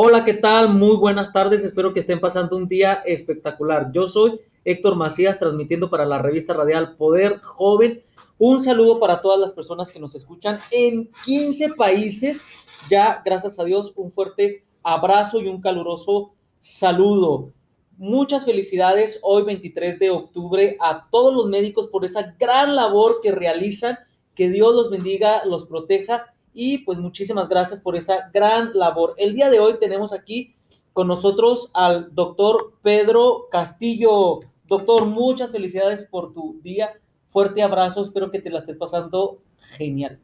Hola, 0.00 0.24
¿qué 0.24 0.34
tal? 0.34 0.72
Muy 0.74 0.94
buenas 0.94 1.32
tardes. 1.32 1.64
Espero 1.64 1.92
que 1.92 1.98
estén 1.98 2.20
pasando 2.20 2.56
un 2.56 2.68
día 2.68 3.02
espectacular. 3.04 3.90
Yo 3.90 4.06
soy 4.06 4.38
Héctor 4.64 4.94
Macías, 4.94 5.40
transmitiendo 5.40 5.90
para 5.90 6.06
la 6.06 6.22
revista 6.22 6.54
radial 6.54 6.94
Poder 6.94 7.40
Joven. 7.40 8.00
Un 8.38 8.60
saludo 8.60 9.00
para 9.00 9.20
todas 9.20 9.40
las 9.40 9.50
personas 9.50 9.90
que 9.90 9.98
nos 9.98 10.14
escuchan 10.14 10.60
en 10.70 11.10
15 11.24 11.70
países. 11.74 12.44
Ya, 12.88 13.20
gracias 13.24 13.58
a 13.58 13.64
Dios, 13.64 13.92
un 13.96 14.12
fuerte 14.12 14.64
abrazo 14.84 15.40
y 15.40 15.48
un 15.48 15.60
caluroso 15.60 16.32
saludo. 16.60 17.50
Muchas 17.96 18.44
felicidades 18.44 19.18
hoy 19.22 19.42
23 19.42 19.98
de 19.98 20.10
octubre 20.10 20.76
a 20.78 21.08
todos 21.10 21.34
los 21.34 21.46
médicos 21.46 21.88
por 21.88 22.04
esa 22.04 22.36
gran 22.38 22.76
labor 22.76 23.16
que 23.20 23.32
realizan. 23.32 23.98
Que 24.36 24.48
Dios 24.48 24.72
los 24.72 24.90
bendiga, 24.90 25.44
los 25.44 25.66
proteja 25.66 26.32
y 26.54 26.78
pues 26.78 26.98
muchísimas 26.98 27.48
gracias 27.48 27.80
por 27.80 27.96
esa 27.96 28.30
gran 28.32 28.72
labor. 28.74 29.14
El 29.16 29.34
día 29.34 29.50
de 29.50 29.60
hoy 29.60 29.78
tenemos 29.78 30.12
aquí 30.12 30.54
con 30.92 31.06
nosotros 31.06 31.70
al 31.74 32.14
doctor 32.14 32.74
Pedro 32.82 33.48
Castillo. 33.50 34.40
Doctor, 34.66 35.06
muchas 35.06 35.52
felicidades 35.52 36.04
por 36.04 36.32
tu 36.32 36.60
día. 36.62 36.92
Fuerte 37.28 37.62
abrazo, 37.62 38.02
espero 38.02 38.30
que 38.30 38.40
te 38.40 38.50
la 38.50 38.60
estés 38.60 38.76
pasando 38.76 39.40
genial. 39.60 40.18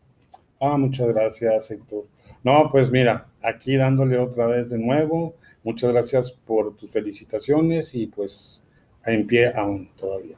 Ah, 0.61 0.77
muchas 0.77 1.09
gracias, 1.09 1.71
Héctor. 1.71 2.07
No, 2.43 2.69
pues 2.71 2.91
mira, 2.91 3.29
aquí 3.43 3.77
dándole 3.77 4.19
otra 4.19 4.47
vez 4.47 4.71
de 4.71 4.79
nuevo. 4.79 5.35
Muchas 5.63 5.93
gracias 5.93 6.31
por 6.31 6.77
tus 6.77 6.91
felicitaciones 6.91 7.95
y 7.95 8.07
pues 8.07 8.65
en 9.07 9.27
pie 9.27 9.53
aún 9.55 9.91
todavía. 9.97 10.37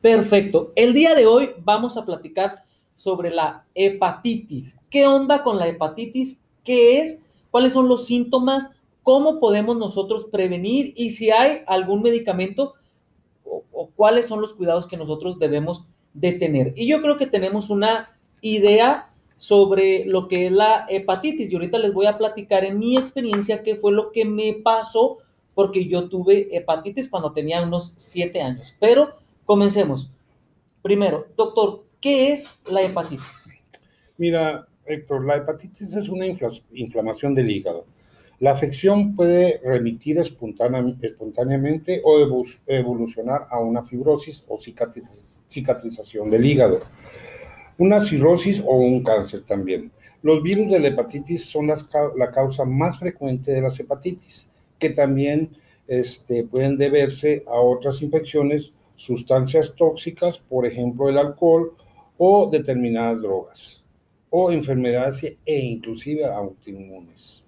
Perfecto. 0.00 0.72
El 0.74 0.94
día 0.94 1.14
de 1.14 1.26
hoy 1.26 1.50
vamos 1.62 1.96
a 1.96 2.04
platicar 2.04 2.62
sobre 3.00 3.30
la 3.30 3.64
hepatitis. 3.74 4.78
¿Qué 4.90 5.06
onda 5.06 5.42
con 5.42 5.58
la 5.58 5.66
hepatitis? 5.66 6.44
¿Qué 6.62 7.00
es? 7.00 7.22
¿Cuáles 7.50 7.72
son 7.72 7.88
los 7.88 8.04
síntomas? 8.04 8.68
¿Cómo 9.02 9.40
podemos 9.40 9.78
nosotros 9.78 10.26
prevenir? 10.30 10.92
Y 10.96 11.12
si 11.12 11.30
hay 11.30 11.62
algún 11.66 12.02
medicamento 12.02 12.74
o, 13.42 13.88
cuáles 13.96 14.26
son 14.26 14.42
los 14.42 14.52
cuidados 14.52 14.86
que 14.86 14.98
nosotros 14.98 15.38
debemos 15.38 15.86
de 16.12 16.32
tener. 16.32 16.74
Y 16.76 16.86
yo 16.86 17.00
creo 17.00 17.16
que 17.16 17.26
tenemos 17.26 17.70
una 17.70 18.18
idea 18.42 19.08
sobre 19.38 20.04
lo 20.04 20.28
que 20.28 20.48
es 20.48 20.52
la 20.52 20.84
hepatitis. 20.90 21.50
Y 21.50 21.54
ahorita 21.54 21.78
les 21.78 21.94
voy 21.94 22.04
a 22.04 22.18
platicar 22.18 22.66
en 22.66 22.78
mi 22.78 22.98
experiencia 22.98 23.62
qué 23.62 23.76
fue 23.76 23.92
lo 23.92 24.12
que 24.12 24.26
me 24.26 24.52
pasó 24.62 25.16
porque 25.54 25.86
yo 25.86 26.10
tuve 26.10 26.54
hepatitis 26.54 27.08
cuando 27.08 27.32
tenía 27.32 27.62
unos 27.62 27.94
siete 27.96 28.42
años. 28.42 28.76
Pero 28.78 29.14
comencemos. 29.46 30.10
Primero, 30.82 31.28
doctor, 31.34 31.84
¿Qué 32.00 32.32
es 32.32 32.62
la 32.70 32.80
hepatitis? 32.82 33.60
Mira, 34.16 34.66
Héctor, 34.86 35.26
la 35.26 35.36
hepatitis 35.36 35.96
es 35.96 36.08
una 36.08 36.26
inflamación 36.72 37.34
del 37.34 37.50
hígado. 37.50 37.84
La 38.38 38.52
afección 38.52 39.14
puede 39.14 39.60
remitir 39.62 40.18
espontáneamente 40.18 42.00
o 42.02 42.18
evolucionar 42.66 43.46
a 43.50 43.58
una 43.58 43.82
fibrosis 43.82 44.46
o 44.48 44.58
cicatrización 44.58 46.30
del 46.30 46.46
hígado, 46.46 46.80
una 47.76 48.00
cirrosis 48.00 48.62
o 48.64 48.76
un 48.76 49.04
cáncer 49.04 49.42
también. 49.42 49.92
Los 50.22 50.42
virus 50.42 50.70
de 50.70 50.80
la 50.80 50.88
hepatitis 50.88 51.44
son 51.44 51.66
la 51.66 52.30
causa 52.30 52.64
más 52.64 52.98
frecuente 52.98 53.52
de 53.52 53.60
las 53.60 53.78
hepatitis, 53.78 54.50
que 54.78 54.88
también 54.88 55.50
este, 55.86 56.44
pueden 56.44 56.78
deberse 56.78 57.44
a 57.46 57.60
otras 57.60 58.00
infecciones, 58.00 58.72
sustancias 58.96 59.74
tóxicas, 59.74 60.38
por 60.38 60.64
ejemplo 60.64 61.10
el 61.10 61.18
alcohol, 61.18 61.74
o 62.22 62.50
determinadas 62.50 63.22
drogas 63.22 63.84
o 64.28 64.52
enfermedades 64.52 65.24
e 65.24 65.58
inclusive 65.58 66.22
autoinmunes. 66.26 67.42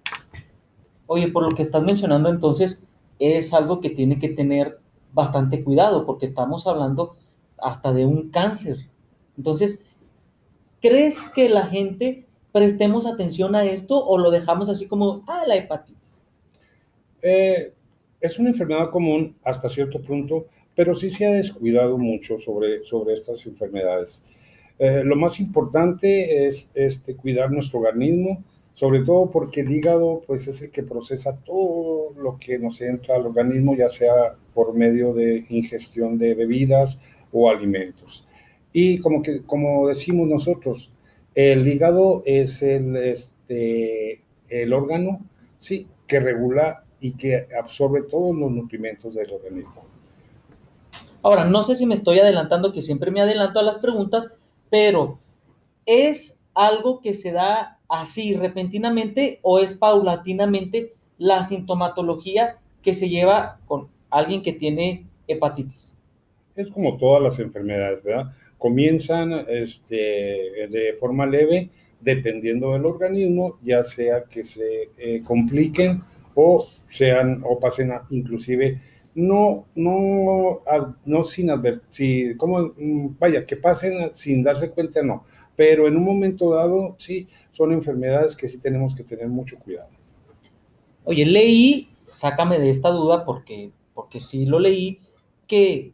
Oye, 1.05 1.27
por 1.27 1.43
lo 1.43 1.55
que 1.55 1.61
estás 1.61 1.83
mencionando 1.83 2.27
entonces, 2.27 2.83
es 3.19 3.53
algo 3.53 3.79
que 3.79 3.91
tiene 3.91 4.17
que 4.17 4.29
tener 4.29 4.79
bastante 5.13 5.63
cuidado 5.63 6.07
porque 6.07 6.25
estamos 6.25 6.65
hablando 6.65 7.15
hasta 7.59 7.93
de 7.93 8.07
un 8.07 8.31
cáncer. 8.31 8.77
Entonces, 9.37 9.83
¿crees 10.81 11.29
que 11.29 11.49
la 11.49 11.67
gente 11.67 12.25
prestemos 12.51 13.05
atención 13.05 13.55
a 13.55 13.65
esto 13.65 14.03
o 14.03 14.17
lo 14.17 14.31
dejamos 14.31 14.69
así 14.69 14.87
como, 14.87 15.23
ah, 15.27 15.43
la 15.45 15.55
hepatitis? 15.55 16.25
Eh, 17.21 17.73
es 18.19 18.39
una 18.39 18.49
enfermedad 18.49 18.89
común 18.89 19.35
hasta 19.43 19.69
cierto 19.69 20.01
punto, 20.01 20.47
pero 20.75 20.95
sí 20.95 21.11
se 21.11 21.27
ha 21.27 21.31
descuidado 21.31 21.99
mucho 21.99 22.39
sobre, 22.39 22.83
sobre 22.83 23.13
estas 23.13 23.45
enfermedades. 23.45 24.23
Eh, 24.79 25.03
lo 25.03 25.15
más 25.15 25.39
importante 25.39 26.45
es 26.45 26.71
este, 26.73 27.15
cuidar 27.15 27.51
nuestro 27.51 27.79
organismo, 27.79 28.43
sobre 28.73 29.01
todo 29.01 29.29
porque 29.29 29.61
el 29.61 29.71
hígado 29.71 30.23
pues, 30.25 30.47
es 30.47 30.61
el 30.61 30.71
que 30.71 30.83
procesa 30.83 31.37
todo 31.37 32.11
lo 32.17 32.37
que 32.39 32.57
nos 32.57 32.81
entra 32.81 33.15
al 33.15 33.27
organismo, 33.27 33.75
ya 33.75 33.89
sea 33.89 34.35
por 34.53 34.73
medio 34.73 35.13
de 35.13 35.45
ingestión 35.49 36.17
de 36.17 36.33
bebidas 36.33 36.99
o 37.31 37.49
alimentos. 37.49 38.27
Y 38.71 38.99
como, 38.99 39.21
que, 39.21 39.43
como 39.43 39.87
decimos 39.87 40.27
nosotros, 40.27 40.91
el 41.35 41.67
hígado 41.67 42.23
es 42.25 42.63
el, 42.63 42.95
este, 42.95 44.21
el 44.49 44.73
órgano 44.73 45.19
sí, 45.63 45.87
que 46.07 46.19
regula 46.19 46.83
y 46.99 47.13
que 47.13 47.47
absorbe 47.59 48.03
todos 48.03 48.35
los 48.35 48.51
nutrimentos 48.51 49.15
del 49.15 49.31
organismo. 49.31 49.85
Ahora, 51.21 51.45
no 51.45 51.63
sé 51.63 51.77
si 51.77 51.85
me 51.85 51.95
estoy 51.95 52.19
adelantando, 52.19 52.73
que 52.73 52.81
siempre 52.81 53.09
me 53.09 53.21
adelanto 53.21 53.59
a 53.59 53.63
las 53.63 53.77
preguntas, 53.77 54.33
pero 54.73 55.19
¿es 55.85 56.41
algo 56.55 56.99
que 56.99 57.13
se 57.13 57.31
da 57.31 57.77
así 57.87 58.33
repentinamente 58.35 59.37
o 59.43 59.59
es 59.59 59.75
paulatinamente 59.75 60.93
la 61.19 61.43
sintomatología 61.43 62.57
que 62.81 62.95
se 62.95 63.07
lleva 63.07 63.59
con 63.67 63.87
alguien 64.09 64.41
que 64.41 64.51
tiene 64.51 65.05
hepatitis? 65.27 65.95
Es 66.55 66.71
como 66.71 66.97
todas 66.97 67.21
las 67.21 67.37
enfermedades, 67.37 68.01
¿verdad? 68.01 68.33
Comienzan 68.57 69.45
este, 69.47 69.95
de 69.95 70.95
forma 70.99 71.27
leve 71.27 71.69
dependiendo 72.01 72.73
del 72.73 72.87
organismo, 72.87 73.59
ya 73.61 73.83
sea 73.83 74.23
que 74.23 74.43
se 74.43 74.89
eh, 74.97 75.21
compliquen 75.23 76.01
o 76.33 76.65
sean 76.87 77.43
o 77.45 77.59
pasen 77.59 77.91
a, 77.91 78.07
inclusive 78.09 78.81
no, 79.15 79.65
no, 79.75 80.61
no 81.05 81.23
sin 81.23 81.49
advertir, 81.49 82.37
como, 82.37 82.73
mm, 82.77 83.15
vaya, 83.19 83.45
que 83.45 83.55
pasen 83.55 84.13
sin 84.13 84.43
darse 84.43 84.71
cuenta, 84.71 85.01
no, 85.03 85.25
pero 85.55 85.87
en 85.87 85.97
un 85.97 86.03
momento 86.03 86.51
dado, 86.51 86.95
sí, 86.97 87.27
son 87.51 87.73
enfermedades 87.73 88.35
que 88.35 88.47
sí 88.47 88.59
tenemos 88.59 88.95
que 88.95 89.03
tener 89.03 89.27
mucho 89.27 89.59
cuidado. 89.59 89.89
Oye, 91.05 91.25
leí, 91.25 91.87
sácame 92.11 92.59
de 92.59 92.69
esta 92.69 92.89
duda 92.89 93.25
porque, 93.25 93.71
porque 93.93 94.19
sí 94.19 94.45
lo 94.45 94.59
leí, 94.59 94.99
que 95.47 95.93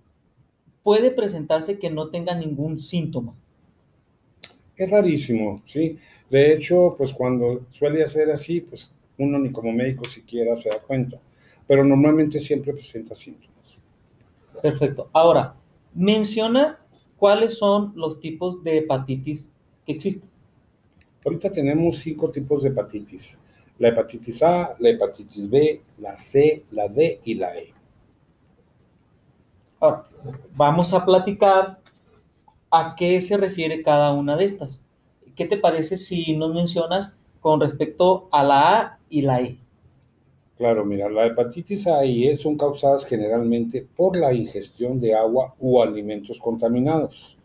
puede 0.84 1.12
presentarse 1.12 1.80
que 1.80 1.90
no 1.90 2.10
tenga 2.10 2.36
ningún 2.36 2.80
síntoma. 2.80 3.36
Es 4.78 4.90
rarísimo, 4.90 5.62
sí. 5.66 5.98
De 6.30 6.54
hecho, 6.54 6.96
pues 6.98 7.12
cuando 7.12 7.66
suele 7.70 8.08
ser 8.08 8.32
así, 8.32 8.62
pues 8.62 8.94
uno 9.18 9.40
ni 9.40 9.52
como 9.52 9.74
médico 9.74 10.06
siquiera 10.06 10.56
se 10.56 10.70
da 10.70 10.80
cuenta 10.80 11.20
pero 11.70 11.86
normalmente 11.86 12.40
siempre 12.40 12.74
presenta 12.74 13.14
síntomas. 13.14 13.80
Perfecto. 14.60 15.08
Ahora, 15.14 15.54
menciona 15.94 16.80
cuáles 17.16 17.60
son 17.60 17.94
los 17.96 18.20
tipos 18.20 18.64
de 18.64 18.80
hepatitis 18.80 19.52
que 19.86 19.92
existen. 19.92 20.32
Ahorita 21.24 21.52
tenemos 21.52 21.98
cinco 21.98 22.32
tipos 22.32 22.64
de 22.64 22.70
hepatitis. 22.70 23.40
La 23.78 23.90
hepatitis 23.90 24.42
A, 24.42 24.76
la 24.80 24.90
hepatitis 24.90 25.48
B, 25.48 25.84
la 26.00 26.18
C, 26.18 26.66
la 26.72 26.88
D 26.88 27.22
y 27.24 27.36
la 27.36 27.56
E. 27.56 27.72
Ahora, 29.80 30.06
vamos 30.56 30.92
a 30.96 31.06
platicar 31.06 31.80
a 32.72 32.96
qué 32.98 33.22
se 33.22 33.38
refiere 33.38 33.84
cada 33.84 34.12
una 34.12 34.36
de 34.36 34.46
estas. 34.46 34.84
¿Qué 35.36 35.46
te 35.46 35.58
parece 35.58 35.98
si 35.98 36.36
nos 36.36 36.52
mencionas 36.52 37.16
con 37.42 37.62
respecto 37.62 38.28
a 38.32 38.44
la 38.44 38.80
A 38.80 39.00
y 39.08 39.22
la 39.22 39.42
E? 39.42 39.60
Claro, 40.60 40.84
mira, 40.84 41.10
la 41.10 41.26
hepatitis 41.26 41.88
A 41.88 42.04
y 42.04 42.28
E 42.28 42.36
son 42.36 42.58
causadas 42.58 43.06
generalmente 43.06 43.88
por 43.96 44.18
la 44.18 44.34
ingestión 44.34 45.00
de 45.00 45.16
agua 45.16 45.56
u 45.58 45.82
alimentos 45.82 46.38
contaminados. 46.38 47.38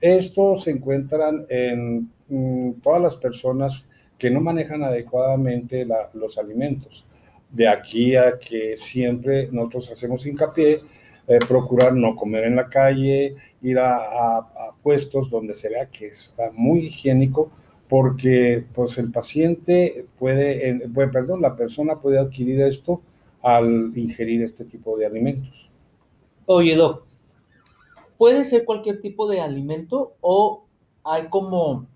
Estos 0.00 0.62
se 0.62 0.70
encuentran 0.70 1.44
en 1.50 2.10
mm, 2.28 2.80
todas 2.82 3.02
las 3.02 3.16
personas 3.16 3.90
que 4.16 4.30
no 4.30 4.40
manejan 4.40 4.82
adecuadamente 4.82 5.86
los 6.14 6.38
alimentos. 6.38 7.04
De 7.50 7.68
aquí 7.68 8.16
a 8.16 8.38
que 8.38 8.78
siempre 8.78 9.50
nosotros 9.52 9.92
hacemos 9.92 10.24
hincapié, 10.24 10.80
eh, 11.28 11.38
procurar 11.46 11.92
no 11.92 12.16
comer 12.16 12.44
en 12.44 12.56
la 12.56 12.70
calle, 12.70 13.36
ir 13.60 13.78
a 13.78 14.72
puestos 14.82 15.28
donde 15.28 15.52
se 15.52 15.68
vea 15.68 15.90
que 15.90 16.06
está 16.06 16.50
muy 16.54 16.86
higiénico, 16.86 17.50
porque 17.88 18.64
pues 18.74 18.98
el 18.98 19.10
paciente 19.10 20.06
puede, 20.18 20.88
perdón, 21.12 21.42
la 21.42 21.56
persona 21.56 21.96
puede 21.96 22.18
adquirir 22.18 22.60
esto 22.62 23.00
al 23.42 23.92
ingerir 23.94 24.42
este 24.42 24.64
tipo 24.64 24.96
de 24.96 25.06
alimentos. 25.06 25.70
Oye, 26.46 26.74
Doc, 26.76 27.04
¿puede 28.18 28.44
ser 28.44 28.64
cualquier 28.64 29.00
tipo 29.00 29.28
de 29.28 29.40
alimento 29.40 30.14
o 30.20 30.64
hay 31.04 31.28
como 31.28 31.86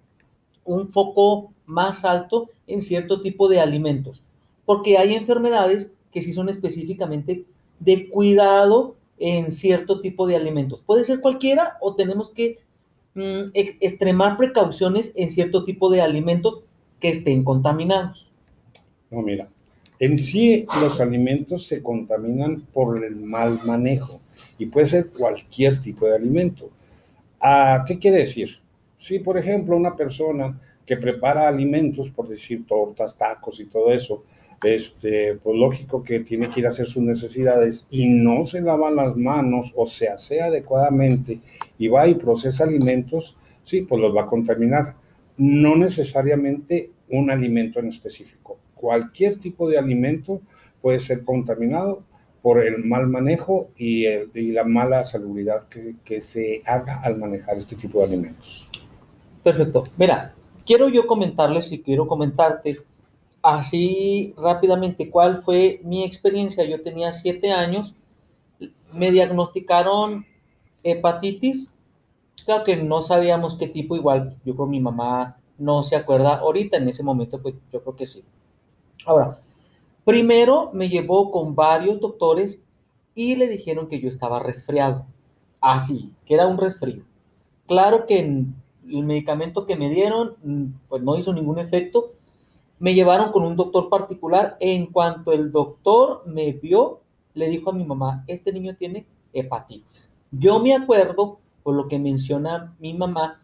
un 0.64 0.88
foco 0.92 1.52
más 1.66 2.04
alto 2.04 2.50
en 2.66 2.82
cierto 2.82 3.20
tipo 3.20 3.48
de 3.48 3.60
alimentos? 3.60 4.24
porque 4.70 4.98
hay 4.98 5.14
enfermedades 5.14 5.92
que 6.12 6.22
sí 6.22 6.32
son 6.32 6.48
específicamente 6.48 7.44
de 7.80 8.08
cuidado 8.08 8.94
en 9.18 9.50
cierto 9.50 10.00
tipo 10.00 10.28
de 10.28 10.36
alimentos. 10.36 10.80
Puede 10.80 11.04
ser 11.04 11.20
cualquiera 11.20 11.76
o 11.80 11.96
tenemos 11.96 12.30
que 12.30 12.58
mm, 13.14 13.50
extremar 13.54 14.36
precauciones 14.36 15.12
en 15.16 15.30
cierto 15.30 15.64
tipo 15.64 15.90
de 15.90 16.00
alimentos 16.00 16.62
que 16.98 17.08
estén 17.08 17.44
contaminados. 17.44 18.32
No, 19.10 19.22
mira, 19.22 19.48
en 19.98 20.18
sí 20.18 20.66
los 20.80 21.00
alimentos 21.00 21.66
se 21.66 21.82
contaminan 21.82 22.62
por 22.72 23.04
el 23.04 23.16
mal 23.16 23.60
manejo 23.64 24.20
y 24.58 24.66
puede 24.66 24.86
ser 24.86 25.10
cualquier 25.10 25.78
tipo 25.78 26.06
de 26.06 26.16
alimento. 26.16 26.70
¿A 27.40 27.84
¿Qué 27.86 27.98
quiere 27.98 28.18
decir? 28.18 28.58
Si, 28.96 29.18
por 29.18 29.38
ejemplo, 29.38 29.76
una 29.76 29.96
persona 29.96 30.58
que 30.86 30.96
prepara 30.96 31.48
alimentos, 31.48 32.10
por 32.10 32.28
decir 32.28 32.66
tortas, 32.66 33.16
tacos 33.16 33.60
y 33.60 33.66
todo 33.66 33.92
eso, 33.92 34.24
este, 34.62 35.36
pues 35.36 35.56
lógico 35.56 36.02
que 36.02 36.20
tiene 36.20 36.50
que 36.50 36.60
ir 36.60 36.66
a 36.66 36.70
hacer 36.70 36.86
sus 36.86 37.02
necesidades 37.02 37.86
y 37.90 38.08
no 38.08 38.46
se 38.46 38.60
lava 38.60 38.90
las 38.90 39.16
manos 39.16 39.72
o 39.76 39.86
se 39.86 40.08
hace 40.08 40.42
adecuadamente 40.42 41.40
y 41.78 41.88
va 41.88 42.06
y 42.06 42.14
procesa 42.14 42.64
alimentos, 42.64 43.36
sí, 43.64 43.82
pues 43.82 44.00
los 44.00 44.14
va 44.14 44.22
a 44.22 44.26
contaminar. 44.26 44.94
No 45.38 45.76
necesariamente 45.76 46.90
un 47.08 47.30
alimento 47.30 47.80
en 47.80 47.88
específico. 47.88 48.58
Cualquier 48.74 49.38
tipo 49.38 49.68
de 49.68 49.78
alimento 49.78 50.42
puede 50.82 51.00
ser 51.00 51.24
contaminado 51.24 52.02
por 52.42 52.62
el 52.64 52.84
mal 52.84 53.06
manejo 53.06 53.70
y, 53.76 54.06
la 54.52 54.64
mala 54.64 55.04
salubridad 55.04 55.68
que, 55.68 55.96
que 56.04 56.20
se 56.20 56.62
haga 56.64 57.00
al 57.00 57.18
manejar 57.18 57.56
este 57.58 57.76
tipo 57.76 57.98
de 57.98 58.06
alimentos. 58.06 58.70
Perfecto. 59.42 59.84
Mira, 59.98 60.34
quiero 60.64 60.88
yo 60.88 61.06
comentarles 61.06 61.72
y 61.72 61.82
quiero 61.82 62.06
comentarte 62.06 62.78
así 63.42 64.34
rápidamente 64.36 65.10
cuál 65.10 65.38
fue 65.38 65.80
mi 65.84 66.04
experiencia. 66.04 66.64
Yo 66.64 66.82
tenía 66.82 67.12
siete 67.12 67.52
años, 67.52 67.94
me 68.92 69.10
diagnosticaron 69.10 70.26
hepatitis. 70.82 71.74
Claro 72.44 72.64
que 72.64 72.76
no 72.76 73.02
sabíamos 73.02 73.56
qué 73.56 73.68
tipo, 73.68 73.96
igual 73.96 74.36
yo 74.44 74.56
con 74.56 74.70
mi 74.70 74.80
mamá 74.80 75.36
no 75.58 75.82
se 75.82 75.94
acuerda 75.94 76.36
ahorita, 76.36 76.78
en 76.78 76.88
ese 76.88 77.02
momento 77.02 77.40
pues 77.40 77.54
yo 77.72 77.82
creo 77.82 77.96
que 77.96 78.06
sí. 78.06 78.24
Ahora, 79.06 79.38
primero 80.04 80.70
me 80.72 80.88
llevó 80.88 81.30
con 81.30 81.54
varios 81.54 82.00
doctores 82.00 82.64
y 83.14 83.36
le 83.36 83.48
dijeron 83.48 83.88
que 83.88 84.00
yo 84.00 84.08
estaba 84.08 84.40
resfriado. 84.40 85.04
Así, 85.60 86.14
que 86.24 86.34
era 86.34 86.46
un 86.46 86.56
resfrío. 86.56 87.02
Claro 87.66 88.06
que 88.06 88.18
el 88.20 89.04
medicamento 89.04 89.66
que 89.66 89.76
me 89.76 89.90
dieron 89.90 90.36
mm, 90.42 90.64
pues 90.88 91.02
no 91.02 91.16
hizo 91.16 91.32
ningún 91.34 91.58
efecto 91.58 92.14
me 92.80 92.94
llevaron 92.94 93.30
con 93.30 93.44
un 93.44 93.54
doctor 93.54 93.88
particular. 93.88 94.56
En 94.58 94.86
cuanto 94.86 95.32
el 95.32 95.52
doctor 95.52 96.22
me 96.26 96.52
vio, 96.52 97.00
le 97.34 97.48
dijo 97.48 97.70
a 97.70 97.74
mi 97.74 97.84
mamá, 97.84 98.24
este 98.26 98.52
niño 98.52 98.74
tiene 98.76 99.06
hepatitis. 99.32 100.12
Yo 100.32 100.58
me 100.60 100.74
acuerdo, 100.74 101.38
por 101.62 101.74
lo 101.74 101.86
que 101.86 101.98
menciona 101.98 102.74
mi 102.80 102.94
mamá, 102.94 103.42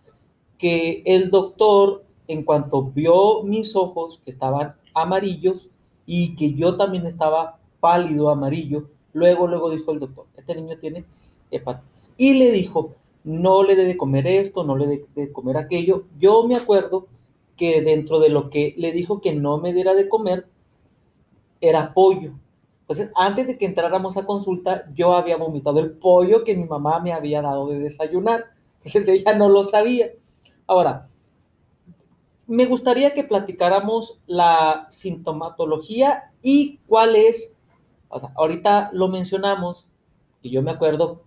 que 0.58 1.02
el 1.04 1.30
doctor, 1.30 2.04
en 2.26 2.44
cuanto 2.44 2.82
vio 2.82 3.42
mis 3.44 3.76
ojos 3.76 4.22
que 4.24 4.30
estaban 4.30 4.74
amarillos 4.94 5.68
y 6.06 6.34
que 6.34 6.54
yo 6.54 6.76
también 6.76 7.06
estaba 7.06 7.58
pálido, 7.78 8.30
amarillo, 8.30 8.88
luego, 9.12 9.46
luego 9.46 9.70
dijo 9.70 9.92
el 9.92 10.00
doctor, 10.00 10.26
este 10.36 10.54
niño 10.54 10.78
tiene 10.78 11.04
hepatitis. 11.50 12.12
Y 12.16 12.38
le 12.38 12.52
dijo, 12.52 12.94
no 13.22 13.64
le 13.64 13.76
debe 13.76 13.98
comer 13.98 14.26
esto, 14.26 14.64
no 14.64 14.76
le 14.76 14.86
debe 14.86 15.06
de 15.14 15.32
comer 15.32 15.58
aquello. 15.58 16.04
Yo 16.18 16.46
me 16.48 16.56
acuerdo 16.56 17.06
que 17.56 17.80
dentro 17.82 18.20
de 18.20 18.28
lo 18.28 18.50
que 18.50 18.74
le 18.76 18.92
dijo 18.92 19.20
que 19.20 19.32
no 19.32 19.58
me 19.58 19.72
diera 19.72 19.94
de 19.94 20.08
comer 20.08 20.46
era 21.60 21.94
pollo. 21.94 22.32
Entonces, 22.82 23.10
antes 23.16 23.48
de 23.48 23.58
que 23.58 23.66
entráramos 23.66 24.16
a 24.16 24.26
consulta, 24.26 24.84
yo 24.94 25.14
había 25.14 25.36
vomitado 25.36 25.80
el 25.80 25.90
pollo 25.92 26.44
que 26.44 26.54
mi 26.54 26.64
mamá 26.64 27.00
me 27.00 27.12
había 27.12 27.42
dado 27.42 27.66
de 27.68 27.80
desayunar. 27.80 28.44
Entonces 28.76 29.08
ella 29.08 29.34
no 29.34 29.48
lo 29.48 29.64
sabía. 29.64 30.10
Ahora, 30.66 31.08
me 32.46 32.66
gustaría 32.66 33.12
que 33.12 33.24
platicáramos 33.24 34.20
la 34.26 34.86
sintomatología 34.90 36.30
y 36.42 36.78
cuál 36.86 37.16
es, 37.16 37.58
o 38.08 38.20
sea, 38.20 38.30
ahorita 38.36 38.90
lo 38.92 39.08
mencionamos, 39.08 39.88
que 40.42 40.50
yo 40.50 40.62
me 40.62 40.70
acuerdo, 40.70 41.22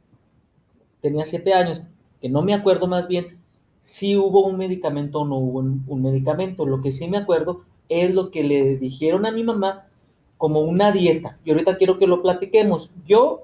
tenía 1.01 1.25
siete 1.25 1.53
años, 1.53 1.81
que 2.21 2.29
no 2.29 2.41
me 2.41 2.53
acuerdo 2.53 2.87
más 2.87 3.07
bien 3.09 3.38
si 3.81 4.17
hubo 4.17 4.45
un 4.45 4.57
medicamento 4.57 5.21
o 5.21 5.25
no 5.25 5.37
hubo 5.37 5.59
un, 5.59 6.01
medicamento. 6.01 6.65
Lo 6.65 6.81
que 6.81 6.91
sí 6.91 7.07
me 7.07 7.17
acuerdo 7.17 7.61
es 7.87 8.13
lo 8.13 8.31
que 8.31 8.43
le 8.43 8.77
dijeron 8.77 9.25
a 9.25 9.31
mi 9.31 9.43
mamá 9.43 9.87
como 10.37 10.61
una 10.61 10.91
dieta. 10.91 11.37
Y 11.43 11.51
ahorita 11.51 11.77
quiero 11.77 11.97
que 11.97 12.07
lo 12.07 12.21
platiquemos. 12.21 12.91
Yo, 13.05 13.43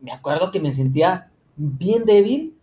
me 0.00 0.12
acuerdo 0.12 0.50
que 0.50 0.60
me 0.60 0.72
sentía 0.72 1.30
bien 1.56 2.04
débil. 2.04 2.56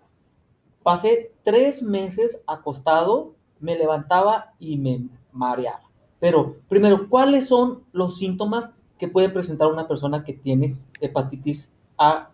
Pasé 0.83 1.31
tres 1.43 1.81
meses 1.83 2.43
acostado, 2.45 3.33
me 3.59 3.77
levantaba 3.77 4.53
y 4.59 4.77
me 4.77 5.07
mareaba. 5.31 5.81
Pero 6.19 6.57
primero, 6.69 7.09
¿cuáles 7.09 7.47
son 7.47 7.83
los 7.91 8.17
síntomas 8.17 8.69
que 8.97 9.07
puede 9.07 9.29
presentar 9.29 9.67
una 9.67 9.87
persona 9.87 10.23
que 10.23 10.33
tiene 10.33 10.77
hepatitis 11.01 11.75
A 11.97 12.29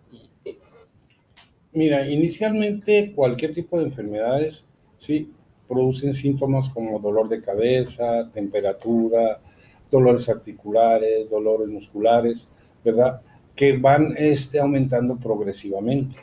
Mira, 1.72 2.08
inicialmente 2.08 3.12
cualquier 3.14 3.52
tipo 3.52 3.78
de 3.78 3.84
enfermedades, 3.84 4.68
sí, 4.98 5.30
producen 5.68 6.12
síntomas 6.12 6.68
como 6.68 6.98
dolor 6.98 7.28
de 7.28 7.40
cabeza, 7.40 8.28
temperatura, 8.32 9.40
dolores 9.88 10.28
articulares, 10.28 11.30
dolores 11.30 11.68
musculares, 11.68 12.50
¿verdad? 12.84 13.20
Que 13.54 13.76
van 13.76 14.14
este, 14.16 14.58
aumentando 14.58 15.16
progresivamente. 15.16 16.16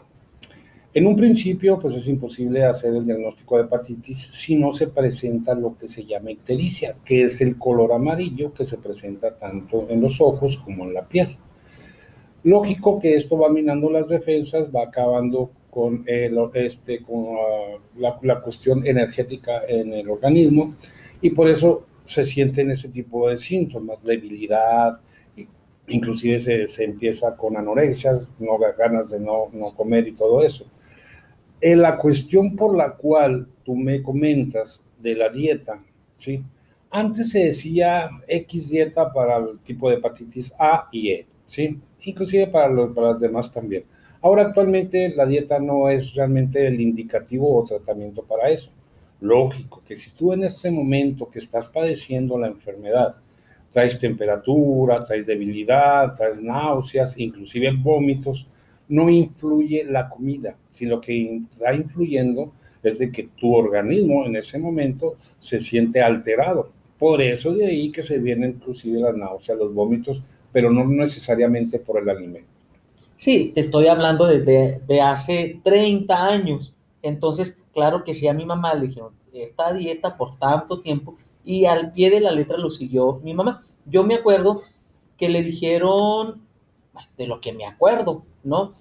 En 0.94 1.06
un 1.06 1.16
principio, 1.16 1.78
pues 1.80 1.94
es 1.94 2.08
imposible 2.08 2.66
hacer 2.66 2.94
el 2.96 3.06
diagnóstico 3.06 3.56
de 3.58 3.64
hepatitis 3.64 4.18
si 4.18 4.56
no 4.56 4.74
se 4.74 4.88
presenta 4.88 5.54
lo 5.54 5.78
que 5.78 5.88
se 5.88 6.04
llama 6.04 6.32
ictericia, 6.32 6.96
que 7.06 7.24
es 7.24 7.40
el 7.40 7.58
color 7.58 7.94
amarillo 7.94 8.54
que 8.54 8.66
se 8.66 8.78
presenta 8.78 9.38
tanto 9.38 9.88
en 9.90 10.02
los 10.02 10.20
ojos 10.20 10.58
como 10.58 10.86
en 10.86 10.94
la 10.94 11.08
piel. 11.08 11.38
Lógico 12.44 13.00
que 13.00 13.16
esto 13.16 13.38
va 13.38 13.50
minando 13.50 13.90
las 13.90 14.10
defensas, 14.10 14.70
va 14.74 14.84
acabando 14.84 15.52
con, 15.70 16.04
este, 16.08 17.04
con 17.04 17.26
ah, 17.36 17.80
la, 17.98 18.18
la, 18.22 18.42
cuestión 18.42 18.86
energética 18.86 19.64
en 19.68 19.94
el 19.94 20.10
organismo 20.10 20.76
y 21.22 21.30
por 21.32 21.50
eso 21.50 21.86
se 22.06 22.24
sienten 22.24 22.72
ese 22.72 22.90
tipo 22.90 23.30
de 23.30 23.38
síntomas, 23.38 24.04
debilidad, 24.04 25.00
inclusive 25.88 26.40
se, 26.40 26.68
se 26.68 26.84
empieza 26.84 27.36
con 27.36 27.58
anorexia, 27.58 28.14
no 28.40 28.58
ganas 28.78 29.10
de 29.10 29.20
no, 29.20 29.50
no 29.54 29.76
comer 29.76 30.08
y 30.08 30.14
todo 30.14 30.44
eso. 30.44 30.66
La 31.62 31.98
cuestión 31.98 32.56
por 32.56 32.76
la 32.76 32.94
cual 32.94 33.48
tú 33.64 33.76
me 33.76 34.02
comentas 34.02 34.86
de 35.00 35.16
la 35.16 35.30
dieta, 35.30 35.84
¿sí? 36.16 36.44
Antes 36.90 37.32
se 37.32 37.46
decía 37.46 38.10
X 38.28 38.70
dieta 38.70 39.12
para 39.12 39.38
el 39.38 39.60
tipo 39.60 39.90
de 39.90 39.98
hepatitis 39.98 40.54
A 40.58 40.88
y 40.92 41.10
E, 41.10 41.28
¿sí? 41.46 41.80
Inclusive 42.04 42.48
para, 42.48 42.70
los, 42.70 42.94
para 42.94 43.10
las 43.10 43.20
demás 43.20 43.54
también. 43.54 43.84
Ahora 44.22 44.44
actualmente 44.44 45.10
la 45.16 45.26
dieta 45.26 45.60
no 45.60 45.90
es 45.90 46.14
realmente 46.16 46.66
el 46.66 46.80
indicativo 46.82 47.58
o 47.58 47.66
tratamiento 47.66 48.24
para 48.24 48.50
eso. 48.50 48.72
Lógico 49.22 49.82
que 49.88 49.96
si 49.96 50.12
tú 50.12 50.34
en 50.34 50.44
ese 50.44 50.70
momento 50.72 51.30
que 51.30 51.40
estás 51.40 51.68
padeciendo 51.70 52.38
la 52.38 52.48
enfermedad 52.48 53.16
traes 53.72 54.00
temperatura, 54.00 55.04
traes 55.04 55.28
debilidad, 55.28 56.14
traes 56.16 56.42
náuseas, 56.42 57.18
inclusive 57.20 57.72
vómitos, 57.72 58.50
no 58.90 59.10
influye 59.10 59.84
la 59.84 60.10
comida, 60.10 60.56
sino 60.72 60.96
lo 60.96 61.02
que 61.02 61.42
está 61.52 61.74
influyendo 61.74 62.54
es 62.82 63.00
de 63.00 63.12
que 63.12 63.30
tu 63.36 63.54
organismo 63.54 64.26
en 64.26 64.36
ese 64.38 64.58
momento 64.58 65.16
se 65.40 65.60
siente 65.60 66.02
alterado. 66.02 66.72
Por 66.98 67.22
eso 67.22 67.54
de 67.54 67.66
ahí 67.66 67.92
que 67.92 68.02
se 68.02 68.18
vienen 68.18 68.52
inclusive 68.52 69.00
las 69.00 69.16
náuseas, 69.16 69.58
los 69.58 69.74
vómitos, 69.74 70.28
pero 70.58 70.72
no 70.72 70.86
necesariamente 70.86 71.78
por 71.78 72.02
el 72.02 72.10
alimento. 72.10 72.50
Sí, 73.16 73.52
te 73.54 73.62
estoy 73.62 73.86
hablando 73.90 74.26
desde 74.26 74.82
de 74.88 75.02
hace 75.02 75.62
30 75.64 76.18
años. 76.18 76.74
Entonces, 77.04 77.62
claro 77.76 78.04
que 78.04 78.16
sí, 78.16 78.28
a 78.28 78.34
mi 78.34 78.44
mamá 78.44 78.74
le 78.74 78.88
dijeron, 78.88 79.14
esta 79.34 79.72
dieta 79.72 80.18
por 80.18 80.40
tanto 80.40 80.82
tiempo, 80.82 81.14
y 81.46 81.66
al 81.66 81.94
pie 81.94 82.10
de 82.10 82.22
la 82.22 82.32
letra 82.32 82.58
lo 82.58 82.72
siguió 82.72 83.22
mi 83.24 83.36
mamá. 83.36 83.64
Yo 83.86 84.04
me 84.04 84.16
acuerdo 84.16 84.64
que 85.16 85.30
le 85.30 85.44
dijeron, 85.44 86.42
de 87.20 87.28
lo 87.28 87.40
que 87.40 87.54
me 87.54 87.68
acuerdo, 87.68 88.24
¿no? 88.44 88.74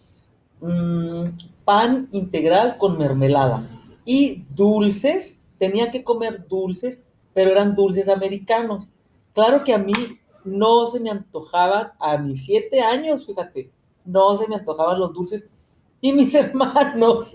Mm, 0.62 1.26
pan 1.66 2.08
integral 2.10 2.78
con 2.78 2.96
mermelada 2.96 3.68
y 4.06 4.46
dulces, 4.54 5.42
tenía 5.58 5.90
que 5.90 6.02
comer 6.02 6.48
dulces, 6.48 7.04
pero 7.34 7.50
eran 7.50 7.74
dulces 7.74 8.08
americanos. 8.08 8.88
Claro 9.34 9.62
que 9.62 9.74
a 9.74 9.78
mí 9.78 9.92
no 10.46 10.86
se 10.86 11.00
me 11.00 11.10
antojaban 11.10 11.92
a 11.98 12.16
mis 12.16 12.46
siete 12.46 12.80
años, 12.80 13.26
fíjate, 13.26 13.70
no 14.04 14.36
se 14.36 14.48
me 14.48 14.56
antojaban 14.56 14.98
los 14.98 15.12
dulces 15.12 15.46
y 16.00 16.12
mis 16.12 16.34
hermanos 16.36 17.34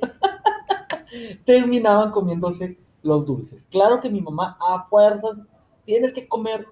terminaban 1.45 2.11
comiéndose 2.11 2.77
los 3.03 3.25
dulces. 3.25 3.67
Claro 3.69 4.01
que 4.01 4.09
mi 4.09 4.21
mamá 4.21 4.57
a 4.59 4.83
fuerzas 4.85 5.37
tienes 5.85 6.13
que 6.13 6.27
comer 6.27 6.65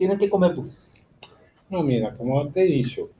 tienes 0.00 0.16
que 0.16 0.30
comer 0.30 0.54
dulces? 0.54 0.96
No, 1.68 1.82
mira, 1.82 2.16
como 2.16 2.48
te 2.48 2.62
he 2.62 2.64
dicho, 2.64 3.10